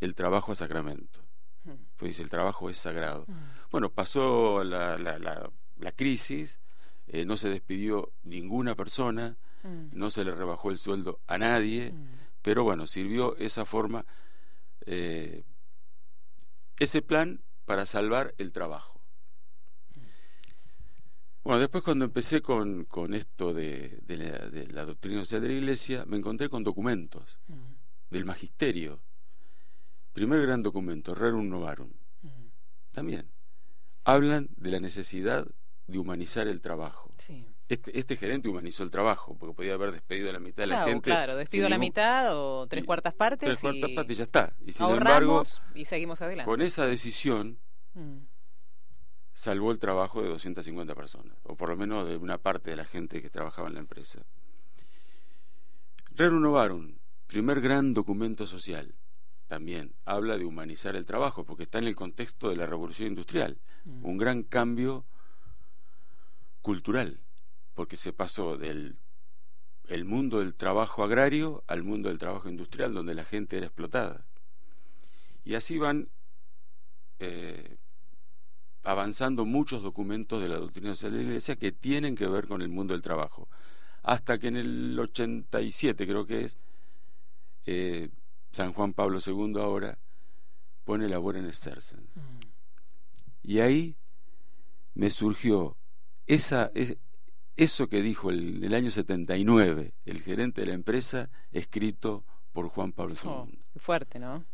el 0.00 0.14
trabajo 0.14 0.52
a 0.52 0.56
sacramento. 0.56 1.20
mm, 1.64 1.70
Pues 1.96 2.10
dice, 2.10 2.22
el 2.22 2.28
trabajo 2.28 2.68
es 2.68 2.76
sagrado. 2.76 3.24
mm. 3.26 3.70
Bueno, 3.70 3.88
pasó 3.88 4.62
la, 4.62 4.98
la, 4.98 5.18
la, 5.18 5.50
la 5.78 5.92
crisis, 5.92 6.60
eh, 7.06 7.24
no 7.24 7.38
se 7.38 7.48
despidió 7.48 8.12
ninguna 8.24 8.74
persona, 8.74 9.36
Mm, 9.66 9.88
no 9.92 10.10
se 10.10 10.22
le 10.26 10.32
rebajó 10.34 10.70
el 10.70 10.76
sueldo 10.76 11.20
a 11.26 11.38
nadie, 11.38 11.94
pero 12.42 12.62
bueno, 12.64 12.86
sirvió 12.86 13.34
esa 13.38 13.64
forma, 13.64 14.04
eh, 14.84 15.44
ese 16.78 17.00
plan 17.00 17.40
para 17.64 17.86
salvar 17.86 18.34
el 18.36 18.52
trabajo. 18.52 18.93
Bueno, 21.44 21.60
después 21.60 21.84
cuando 21.84 22.06
empecé 22.06 22.40
con, 22.40 22.84
con 22.84 23.12
esto 23.14 23.52
de, 23.52 23.98
de 24.02 24.16
la, 24.16 24.38
de 24.48 24.66
la 24.72 24.84
doctrina 24.86 25.20
social 25.20 25.42
de 25.42 25.48
la 25.48 25.54
Iglesia, 25.54 26.04
me 26.06 26.16
encontré 26.16 26.48
con 26.48 26.64
documentos 26.64 27.38
del 28.10 28.24
magisterio. 28.24 29.00
Primer 30.14 30.40
gran 30.42 30.62
documento, 30.62 31.14
Rerum 31.14 31.48
Novarum, 31.48 31.90
también. 32.92 33.28
Hablan 34.04 34.48
de 34.56 34.70
la 34.70 34.80
necesidad 34.80 35.46
de 35.86 35.98
humanizar 35.98 36.48
el 36.48 36.60
trabajo. 36.62 37.12
Sí. 37.18 37.46
Este, 37.68 37.98
este 37.98 38.16
gerente 38.16 38.48
humanizó 38.48 38.82
el 38.82 38.90
trabajo, 38.90 39.36
porque 39.38 39.54
podía 39.54 39.74
haber 39.74 39.92
despedido 39.92 40.30
a 40.30 40.32
la 40.32 40.38
mitad 40.38 40.62
de 40.64 40.68
la 40.68 40.84
gente. 40.84 41.02
claro, 41.10 41.36
despido 41.36 41.66
a 41.66 41.70
la 41.70 41.76
ningún- 41.76 41.88
mitad 41.88 42.36
o 42.38 42.66
tres 42.68 42.84
cuartas 42.84 43.14
partes 43.14 43.46
tres 43.48 43.58
cuartas 43.58 43.90
y 43.90 43.94
partes 43.94 44.14
y 44.14 44.18
ya 44.18 44.24
está. 44.24 44.54
Y 44.64 44.72
sin 44.72 44.86
embargo, 44.86 45.42
y 45.74 45.84
seguimos 45.86 46.20
adelante. 46.22 46.48
con 46.50 46.60
esa 46.62 46.86
decisión 46.86 47.58
salvó 49.34 49.72
el 49.72 49.78
trabajo 49.78 50.22
de 50.22 50.28
250 50.28 50.94
personas, 50.94 51.36
o 51.42 51.56
por 51.56 51.68
lo 51.68 51.76
menos 51.76 52.08
de 52.08 52.16
una 52.16 52.38
parte 52.38 52.70
de 52.70 52.76
la 52.76 52.84
gente 52.84 53.20
que 53.20 53.30
trabajaba 53.30 53.68
en 53.68 53.74
la 53.74 53.80
empresa. 53.80 54.22
Rerum 56.12 56.40
Novarum, 56.40 56.96
primer 57.26 57.60
gran 57.60 57.92
documento 57.92 58.46
social, 58.46 58.94
también 59.48 59.94
habla 60.04 60.38
de 60.38 60.44
humanizar 60.44 60.96
el 60.96 61.04
trabajo, 61.04 61.44
porque 61.44 61.64
está 61.64 61.78
en 61.78 61.86
el 61.86 61.96
contexto 61.96 62.48
de 62.48 62.56
la 62.56 62.66
revolución 62.66 63.08
industrial, 63.08 63.58
mm. 63.84 64.06
un 64.06 64.16
gran 64.16 64.44
cambio 64.44 65.04
cultural, 66.62 67.20
porque 67.74 67.96
se 67.96 68.12
pasó 68.12 68.56
del 68.56 68.98
el 69.88 70.06
mundo 70.06 70.40
del 70.40 70.54
trabajo 70.54 71.04
agrario 71.04 71.62
al 71.66 71.82
mundo 71.82 72.08
del 72.08 72.18
trabajo 72.18 72.48
industrial, 72.48 72.94
donde 72.94 73.14
la 73.14 73.24
gente 73.24 73.58
era 73.58 73.66
explotada. 73.66 74.24
Y 75.44 75.56
así 75.56 75.76
van 75.76 76.08
eh, 77.18 77.76
avanzando 78.84 79.44
muchos 79.44 79.82
documentos 79.82 80.42
de 80.42 80.48
la 80.48 80.56
doctrina 80.58 80.90
social 80.90 81.12
de 81.12 81.18
la 81.18 81.24
Iglesia 81.24 81.56
que 81.56 81.72
tienen 81.72 82.14
que 82.14 82.26
ver 82.28 82.46
con 82.46 82.62
el 82.62 82.68
mundo 82.68 82.92
del 82.94 83.02
trabajo. 83.02 83.48
Hasta 84.02 84.38
que 84.38 84.48
en 84.48 84.56
el 84.56 84.98
87, 84.98 86.06
creo 86.06 86.26
que 86.26 86.42
es, 86.44 86.58
eh, 87.66 88.10
San 88.52 88.72
Juan 88.72 88.92
Pablo 88.92 89.18
II 89.24 89.54
ahora 89.58 89.98
pone 90.84 91.08
la 91.08 91.16
en 91.16 91.46
exercens. 91.46 92.04
Mm, 92.14 92.40
Y 93.42 93.60
ahí 93.60 93.96
me 94.94 95.10
surgió 95.10 95.76
esa, 96.26 96.70
es- 96.74 96.96
eso 97.56 97.88
que 97.88 98.02
dijo 98.02 98.30
el, 98.30 98.62
el 98.64 98.74
año 98.74 98.90
79 98.90 99.94
el 100.04 100.22
gerente 100.22 100.60
de 100.62 100.68
la 100.68 100.74
empresa, 100.74 101.30
escrito 101.52 102.24
por 102.52 102.68
Juan 102.68 102.92
Pablo 102.92 103.14
II. 103.14 103.30
Oh, 103.30 103.48
fuerte, 103.76 104.18
¿no? 104.18 104.44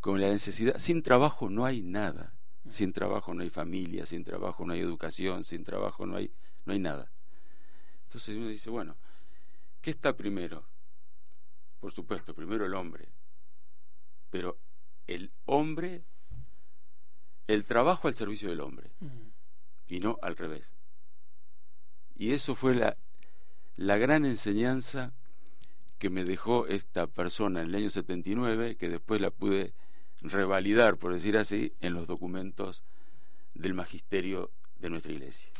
Con 0.00 0.20
la 0.20 0.28
necesidad, 0.28 0.78
sin 0.78 1.02
trabajo 1.02 1.48
no 1.50 1.64
hay 1.64 1.82
nada. 1.82 2.35
Sin 2.68 2.92
trabajo 2.92 3.32
no 3.32 3.42
hay 3.42 3.50
familia, 3.50 4.06
sin 4.06 4.24
trabajo 4.24 4.64
no 4.66 4.72
hay 4.72 4.80
educación, 4.80 5.44
sin 5.44 5.64
trabajo 5.64 6.06
no 6.06 6.16
hay, 6.16 6.30
no 6.64 6.72
hay 6.72 6.78
nada. 6.78 7.10
Entonces 8.04 8.36
uno 8.36 8.48
dice, 8.48 8.70
bueno, 8.70 8.96
¿qué 9.80 9.90
está 9.90 10.16
primero? 10.16 10.64
Por 11.80 11.92
supuesto, 11.92 12.34
primero 12.34 12.66
el 12.66 12.74
hombre. 12.74 13.08
Pero 14.30 14.58
el 15.06 15.30
hombre, 15.44 16.04
el 17.46 17.64
trabajo 17.64 18.08
al 18.08 18.14
servicio 18.14 18.48
del 18.48 18.60
hombre 18.60 18.90
Mm, 19.00 19.28
y 19.88 20.00
no 20.00 20.18
al 20.22 20.36
revés. 20.36 20.74
Y 22.16 22.32
eso 22.32 22.54
fue 22.54 22.74
la, 22.74 22.96
la 23.76 23.98
gran 23.98 24.24
enseñanza 24.24 25.12
que 25.98 26.10
me 26.10 26.24
dejó 26.24 26.66
esta 26.66 27.06
persona 27.06 27.60
en 27.60 27.68
el 27.68 27.74
año 27.74 27.90
79, 27.90 28.76
que 28.76 28.88
después 28.88 29.20
la 29.20 29.30
pude 29.30 29.74
revalidar, 30.22 30.96
por 30.96 31.12
decir 31.12 31.36
así, 31.36 31.72
en 31.80 31.94
los 31.94 32.06
documentos 32.06 32.82
del 33.54 33.74
magisterio 33.74 34.50
de 34.78 34.90
nuestra 34.90 35.12
iglesia. 35.12 35.50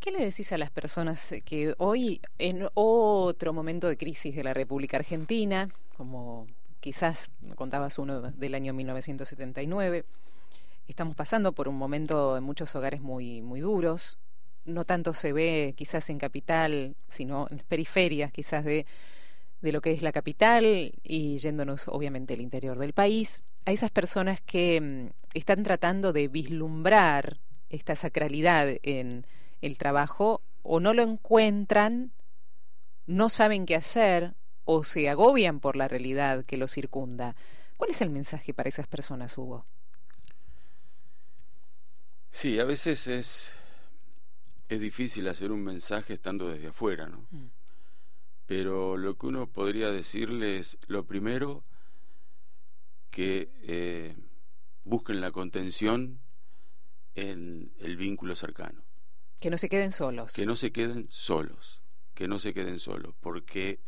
¿Qué 0.00 0.10
le 0.10 0.24
decís 0.24 0.52
a 0.52 0.58
las 0.58 0.70
personas 0.70 1.34
que 1.44 1.74
hoy, 1.78 2.20
en 2.38 2.68
otro 2.74 3.52
momento 3.52 3.88
de 3.88 3.96
crisis 3.96 4.36
de 4.36 4.44
la 4.44 4.52
República 4.52 4.98
Argentina, 4.98 5.70
como 5.96 6.46
quizás 6.80 7.30
contabas 7.54 7.98
uno 7.98 8.20
del 8.20 8.54
año 8.54 8.74
1979, 8.74 10.04
estamos 10.88 11.16
pasando 11.16 11.52
por 11.52 11.68
un 11.68 11.76
momento 11.76 12.36
en 12.36 12.44
muchos 12.44 12.74
hogares 12.76 13.00
muy, 13.00 13.40
muy 13.40 13.60
duros, 13.60 14.18
no 14.66 14.84
tanto 14.84 15.14
se 15.14 15.32
ve 15.32 15.74
quizás 15.76 16.10
en 16.10 16.18
capital, 16.18 16.96
sino 17.08 17.46
en 17.50 17.58
periferias 17.60 18.32
quizás 18.32 18.64
de, 18.64 18.84
de 19.62 19.72
lo 19.72 19.80
que 19.80 19.92
es 19.92 20.02
la 20.02 20.12
capital 20.12 20.92
y 21.02 21.38
yéndonos 21.38 21.88
obviamente 21.88 22.34
al 22.34 22.42
interior 22.42 22.78
del 22.78 22.92
país, 22.92 23.42
a 23.64 23.72
esas 23.72 23.90
personas 23.90 24.40
que 24.40 24.80
mm, 24.80 25.08
están 25.34 25.62
tratando 25.62 26.12
de 26.12 26.28
vislumbrar 26.28 27.38
esta 27.70 27.96
sacralidad 27.96 28.68
en 28.82 29.26
el 29.60 29.78
trabajo 29.78 30.42
o 30.62 30.80
no 30.80 30.94
lo 30.94 31.02
encuentran, 31.02 32.12
no 33.06 33.28
saben 33.28 33.66
qué 33.66 33.76
hacer 33.76 34.34
o 34.64 34.84
se 34.84 35.08
agobian 35.08 35.60
por 35.60 35.76
la 35.76 35.88
realidad 35.88 36.44
que 36.44 36.56
los 36.56 36.72
circunda. 36.72 37.36
¿Cuál 37.76 37.90
es 37.90 38.00
el 38.00 38.10
mensaje 38.10 38.54
para 38.54 38.68
esas 38.68 38.86
personas, 38.86 39.36
Hugo? 39.36 39.66
Sí, 42.30 42.58
a 42.58 42.64
veces 42.64 43.06
es, 43.06 43.52
es 44.68 44.80
difícil 44.80 45.28
hacer 45.28 45.52
un 45.52 45.62
mensaje 45.62 46.14
estando 46.14 46.48
desde 46.48 46.68
afuera, 46.68 47.06
¿no? 47.06 47.26
Mm. 47.30 47.50
Pero 48.46 48.96
lo 48.96 49.16
que 49.16 49.26
uno 49.26 49.46
podría 49.46 49.90
decirles, 49.90 50.78
lo 50.86 51.04
primero, 51.04 51.62
que 53.14 53.48
eh, 53.62 54.16
busquen 54.82 55.20
la 55.20 55.30
contención 55.30 56.18
en 57.14 57.72
el 57.78 57.96
vínculo 57.96 58.34
cercano. 58.34 58.82
Que 59.40 59.50
no 59.50 59.56
se 59.56 59.68
queden 59.68 59.92
solos. 59.92 60.32
Que 60.32 60.44
no 60.46 60.56
se 60.56 60.72
queden 60.72 61.06
solos, 61.10 61.80
que 62.14 62.26
no 62.26 62.40
se 62.40 62.52
queden 62.52 62.80
solos, 62.80 63.14
porque 63.20 63.78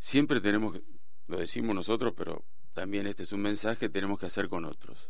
siempre 0.00 0.40
tenemos, 0.40 0.72
que- 0.72 0.82
lo 1.28 1.38
decimos 1.38 1.76
nosotros, 1.76 2.12
pero 2.16 2.44
también 2.74 3.06
este 3.06 3.22
es 3.22 3.30
un 3.32 3.42
mensaje 3.42 3.78
que 3.78 3.88
tenemos 3.88 4.18
que 4.18 4.26
hacer 4.26 4.48
con 4.48 4.64
otros. 4.64 5.08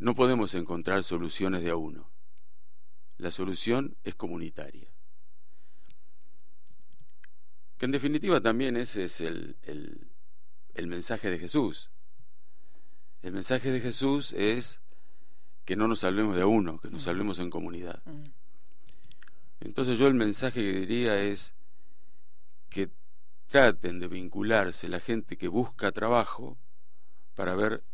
No 0.00 0.16
podemos 0.16 0.54
encontrar 0.54 1.04
soluciones 1.04 1.62
de 1.62 1.70
a 1.70 1.76
uno. 1.76 2.10
La 3.18 3.30
solución 3.30 3.96
es 4.02 4.16
comunitaria. 4.16 4.88
Que 7.78 7.84
en 7.84 7.92
definitiva 7.92 8.40
también 8.40 8.76
ese 8.76 9.04
es 9.04 9.20
el, 9.20 9.56
el- 9.62 10.08
el 10.74 10.86
mensaje 10.86 11.30
de 11.30 11.38
Jesús. 11.38 11.90
El 13.22 13.32
mensaje 13.32 13.70
de 13.70 13.80
Jesús 13.80 14.32
es 14.32 14.80
que 15.64 15.76
no 15.76 15.86
nos 15.86 16.00
salvemos 16.00 16.36
de 16.36 16.44
uno, 16.44 16.78
que 16.78 16.90
nos 16.90 17.04
salvemos 17.04 17.38
en 17.38 17.50
comunidad. 17.50 18.02
Entonces 19.60 19.98
yo 19.98 20.08
el 20.08 20.14
mensaje 20.14 20.60
que 20.60 20.80
diría 20.80 21.20
es 21.22 21.54
que 22.68 22.90
traten 23.46 24.00
de 24.00 24.08
vincularse 24.08 24.88
la 24.88 24.98
gente 24.98 25.36
que 25.36 25.46
busca 25.46 25.92
trabajo 25.92 26.58
para 27.34 27.54
ver 27.54 27.84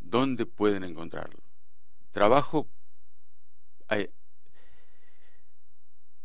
dónde 0.00 0.46
pueden 0.46 0.84
encontrarlo. 0.84 1.40
Trabajo, 2.10 2.68
hay, 3.86 4.10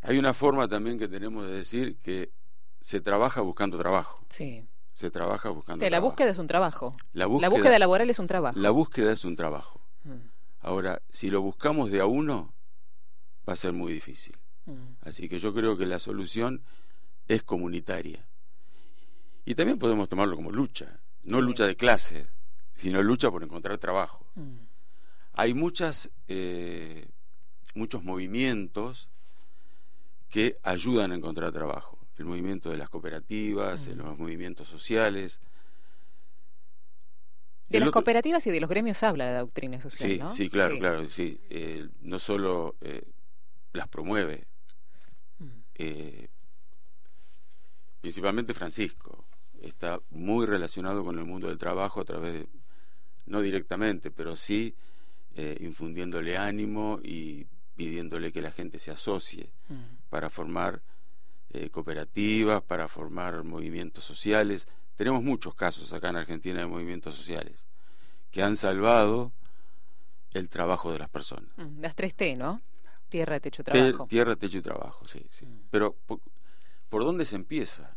hay 0.01 0.17
una 0.17 0.33
forma 0.33 0.67
también 0.67 0.97
que 0.97 1.07
tenemos 1.07 1.45
de 1.45 1.53
decir 1.53 1.97
que 1.97 2.31
se 2.81 3.01
trabaja 3.01 3.41
buscando 3.41 3.77
trabajo. 3.77 4.25
Sí. 4.29 4.67
Se 4.93 5.09
trabaja 5.11 5.49
buscando 5.49 5.79
Que 5.79 5.85
la 5.89 5.97
trabajo. 5.97 6.09
búsqueda 6.11 6.29
es 6.31 6.37
un 6.37 6.47
trabajo. 6.47 6.95
La 7.13 7.21
La 7.39 7.49
búsqueda, 7.49 7.79
laboral 7.79 8.09
es 8.09 8.19
un 8.19 8.27
trabajo. 8.27 8.59
la 8.59 8.69
búsqueda 8.69 9.11
es 9.11 9.25
un 9.25 9.35
trabajo. 9.35 9.81
Mm. 10.03 10.11
Ahora, 10.61 11.01
si 11.11 11.29
lo 11.29 11.41
buscamos 11.41 11.91
de 11.91 11.99
a 11.99 12.05
uno, 12.05 12.53
va 13.47 13.53
a 13.53 13.57
ser 13.57 13.73
muy 13.73 13.91
difícil. 13.91 14.37
Mm. 14.65 14.73
Así 15.01 15.27
que 15.27 15.39
yo 15.39 15.53
creo 15.53 15.75
que 15.77 15.85
la 15.85 15.99
solución 15.99 16.61
es 17.27 17.43
comunitaria. 17.43 18.25
Y 19.45 19.55
también 19.55 19.77
podemos 19.79 20.07
tomarlo 20.09 20.35
como 20.35 20.51
lucha, 20.51 20.99
no 21.23 21.37
Sí. 21.39 21.41
lucha 21.43 21.65
de 21.67 21.75
clase, 21.75 22.27
sino 22.75 23.01
lucha 23.01 23.29
por 23.31 23.43
encontrar 23.43 23.77
trabajo. 23.77 24.25
Mm. 24.35 24.57
Hay 25.33 25.53
muchas, 25.53 26.11
eh, 26.27 27.09
muchos 27.75 28.03
movimientos 28.03 29.09
que 30.29 30.55
ayudan 30.63 31.11
a 31.11 31.15
encontrar 31.15 31.51
trabajo. 31.51 31.99
El 32.17 32.25
movimiento 32.25 32.69
de 32.69 32.77
las 32.77 32.89
cooperativas, 32.89 33.87
Mm. 33.87 33.93
los 33.97 34.17
movimientos 34.19 34.67
sociales. 34.69 35.39
De 37.69 37.77
El 37.77 37.81
las 37.81 37.87
otro- 37.89 38.01
cooperativas 38.01 38.45
y 38.45 38.51
de 38.51 38.59
los 38.61 38.69
gremios 38.69 39.01
habla 39.03 39.31
la 39.31 39.39
doctrina 39.39 39.81
social, 39.81 40.11
Sí, 40.11 40.17
¿no? 40.19 40.31
sí, 40.31 40.49
claro, 40.49 40.77
claro, 40.77 41.05
sí. 41.09 41.39
Eh, 41.49 41.87
no 42.01 42.19
solo 42.19 42.75
eh, 42.81 43.03
las 43.71 43.87
promueve, 43.87 44.45
Mm. 45.39 45.45
eh, 45.75 46.27
principalmente 48.01 48.53
Francisco, 48.53 49.25
está 49.61 49.99
muy 50.09 50.45
relacionado 50.45 51.03
con 51.03 51.17
el 51.17 51.25
mundo 51.25 51.47
del 51.47 51.57
trabajo 51.57 52.01
a 52.01 52.03
través 52.05 52.33
de, 52.33 52.47
no 53.25 53.41
directamente, 53.41 54.11
pero 54.11 54.35
sí 54.35 54.75
infundiéndole 55.61 56.37
ánimo 56.37 56.99
y 57.01 57.47
pidiéndole 57.75 58.31
que 58.31 58.39
la 58.43 58.51
gente 58.51 58.77
se 58.77 58.91
asocie 58.91 59.49
Mm. 59.67 59.73
para 60.09 60.29
formar 60.29 60.83
eh, 61.53 61.69
cooperativas, 61.69 62.61
para 62.63 62.87
formar 62.87 63.43
movimientos 63.43 64.03
sociales. 64.03 64.67
Tenemos 64.95 65.23
muchos 65.23 65.55
casos 65.55 65.93
acá 65.93 66.09
en 66.09 66.17
Argentina 66.17 66.59
de 66.59 66.65
movimientos 66.65 67.15
sociales 67.15 67.65
que 68.31 68.41
han 68.41 68.57
salvado 68.57 69.31
el 70.31 70.49
trabajo 70.49 70.91
de 70.91 70.99
las 70.99 71.09
personas. 71.09 71.49
Mm. 71.57 71.79
Las 71.81 71.95
tres 71.95 72.15
T, 72.15 72.35
¿no? 72.35 72.61
Tierra, 73.09 73.39
techo, 73.39 73.63
Te- 73.63 73.71
trabajo. 73.71 74.07
tierra, 74.07 74.35
techo 74.35 74.57
y 74.57 74.61
trabajo, 74.61 75.05
sí, 75.05 75.23
sí. 75.29 75.45
Mm. 75.45 75.67
Pero 75.69 75.95
¿por, 76.07 76.19
por 76.89 77.03
dónde 77.03 77.25
se 77.25 77.35
empieza 77.35 77.95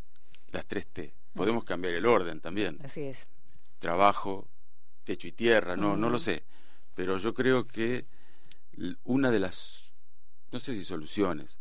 las 0.51 0.66
tres 0.66 0.87
T? 0.87 1.14
Podemos 1.35 1.64
cambiar 1.64 1.95
el 1.95 2.05
orden 2.07 2.40
también. 2.40 2.79
Así 2.85 3.03
es. 3.03 3.27
Trabajo, 3.79 4.49
techo 5.05 5.29
y 5.29 5.33
tierra, 5.33 5.77
no, 5.77 5.97
no 5.97 6.09
lo 6.11 6.16
Mm. 6.19 6.21
sé. 6.21 6.45
Pero 6.95 7.16
yo 7.19 7.33
creo 7.35 7.66
que 7.66 8.07
una 9.05 9.31
de 9.31 9.38
las, 9.38 9.85
no 10.53 10.59
sé 10.61 10.75
si 10.75 10.85
soluciones, 10.85 11.59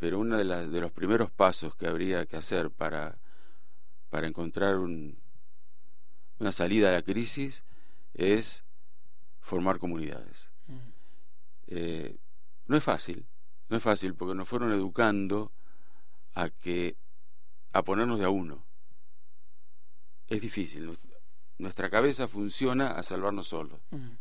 pero 0.00 0.18
una 0.18 0.38
de, 0.38 0.44
los 0.80 0.90
primeros 0.92 1.30
pasos 1.30 1.76
que 1.76 1.86
habría 1.86 2.24
que 2.26 2.36
hacer 2.38 2.70
para, 2.70 3.18
para 4.08 4.26
encontrar 4.26 4.78
un- 4.78 5.18
una 6.38 6.52
salida 6.52 6.88
a 6.88 6.92
la 6.92 7.02
crisis 7.02 7.64
es 8.14 8.64
formar 9.40 9.78
comunidades. 9.78 10.50
Mm. 10.66 10.78
Eh, 11.68 12.16
no 12.66 12.76
es 12.78 12.82
fácil, 12.82 13.26
no 13.68 13.76
es 13.76 13.82
fácil 13.82 14.14
porque 14.14 14.34
nos 14.34 14.48
fueron 14.48 14.72
educando 14.72 15.52
a 16.34 16.48
que 16.48 16.96
a 17.72 17.82
ponernos 17.82 18.18
de 18.18 18.24
a 18.24 18.30
uno. 18.30 18.64
Es 20.28 20.40
difícil. 20.40 20.86
nu- 20.86 20.96
Nuestra 21.58 21.90
cabeza 21.90 22.26
funciona 22.26 22.92
a 22.92 23.02
salvarnos 23.02 23.48
solos. 23.48 23.80
Mm. 23.90 24.12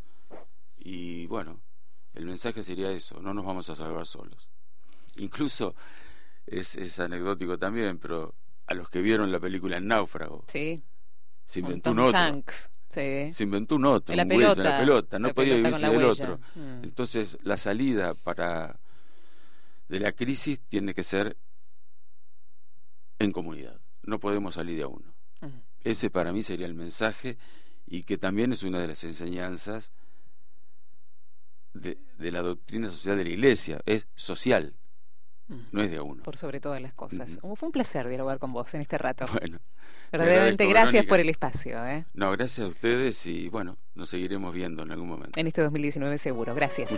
Y 0.77 1.25
bueno, 1.27 1.61
el 2.13 2.25
mensaje 2.25 2.63
sería 2.63 2.91
eso, 2.91 3.21
no 3.21 3.33
nos 3.33 3.45
vamos 3.45 3.69
a 3.69 3.75
salvar 3.75 4.05
solos. 4.07 4.49
Incluso 5.19 5.75
es, 6.45 6.75
es 6.75 6.99
anecdótico 6.99 7.57
también, 7.57 7.97
pero 7.99 8.33
a 8.67 8.73
los 8.73 8.89
que 8.89 9.01
vieron 9.01 9.31
la 9.31 9.39
película 9.39 9.77
El 9.77 9.87
Náufrago, 9.87 10.43
Sí. 10.47 10.81
se 11.45 11.59
Un 11.59 11.65
inventó 11.65 11.91
un, 11.91 11.97
Tom 11.97 12.05
otro. 12.07 12.19
Hanks. 12.19 12.71
Sí. 12.89 13.31
Se 13.31 13.43
inventó 13.43 13.75
un 13.75 13.85
otro, 13.85 14.13
En 14.13 14.17
la 14.17 14.23
un 14.23 14.29
pelota. 14.29 14.63
la 14.63 14.79
pelota, 14.79 15.19
no 15.19 15.27
La 15.27 15.33
podía 15.33 15.53
pelota 15.53 15.67
vivirse 15.69 15.87
del 15.87 15.97
huella. 15.97 16.11
otro. 16.11 16.39
Mm. 16.55 16.83
Entonces, 16.83 17.37
la 17.43 17.57
salida 17.57 18.15
para 18.15 18.79
de 19.87 19.99
la 19.99 20.11
crisis 20.11 20.59
tiene 20.69 20.93
que 20.93 21.03
ser 21.03 21.37
en 23.19 23.31
comunidad. 23.31 23.79
No 24.03 24.19
podemos 24.19 24.55
salir 24.55 24.77
de 24.77 24.83
a 24.83 24.87
uno. 24.87 25.13
Mm. 25.41 25.47
Ese 25.83 26.09
para 26.09 26.31
mí 26.31 26.41
sería 26.41 26.65
el 26.65 26.73
mensaje 26.73 27.37
y 27.85 28.03
que 28.03 28.17
también 28.17 28.53
es 28.53 28.63
una 28.63 28.79
de 28.79 28.87
las 28.87 29.03
enseñanzas 29.03 29.91
de, 31.73 31.97
de 32.17 32.31
la 32.31 32.41
doctrina 32.41 32.89
social 32.89 33.17
de 33.17 33.23
la 33.23 33.29
Iglesia. 33.29 33.81
Es 33.85 34.07
social. 34.15 34.75
No 35.71 35.81
es 35.81 35.91
de 35.91 35.97
a 35.97 36.03
uno. 36.03 36.23
Por 36.23 36.37
sobre 36.37 36.59
todas 36.59 36.81
las 36.81 36.93
cosas. 36.93 37.39
Uh, 37.41 37.55
Fue 37.55 37.67
un 37.67 37.71
placer 37.71 38.07
dialogar 38.07 38.39
con 38.39 38.53
vos 38.53 38.73
en 38.73 38.81
este 38.81 38.97
rato. 38.97 39.25
Bueno, 39.39 39.59
Verdaderamente 40.11 40.65
gracias 40.65 40.91
Verónica. 40.93 41.09
por 41.09 41.19
el 41.19 41.29
espacio. 41.29 41.85
¿eh? 41.85 42.05
no, 42.13 42.31
gracias 42.31 42.65
a 42.65 42.69
ustedes 42.69 43.25
y 43.27 43.47
bueno, 43.49 43.77
nos 43.95 44.09
seguiremos 44.09 44.53
viendo 44.53 44.83
en 44.83 44.91
algún 44.91 45.07
momento. 45.07 45.39
En 45.39 45.47
este 45.47 45.61
2019 45.61 46.17
seguro. 46.17 46.55
Gracias. 46.55 46.97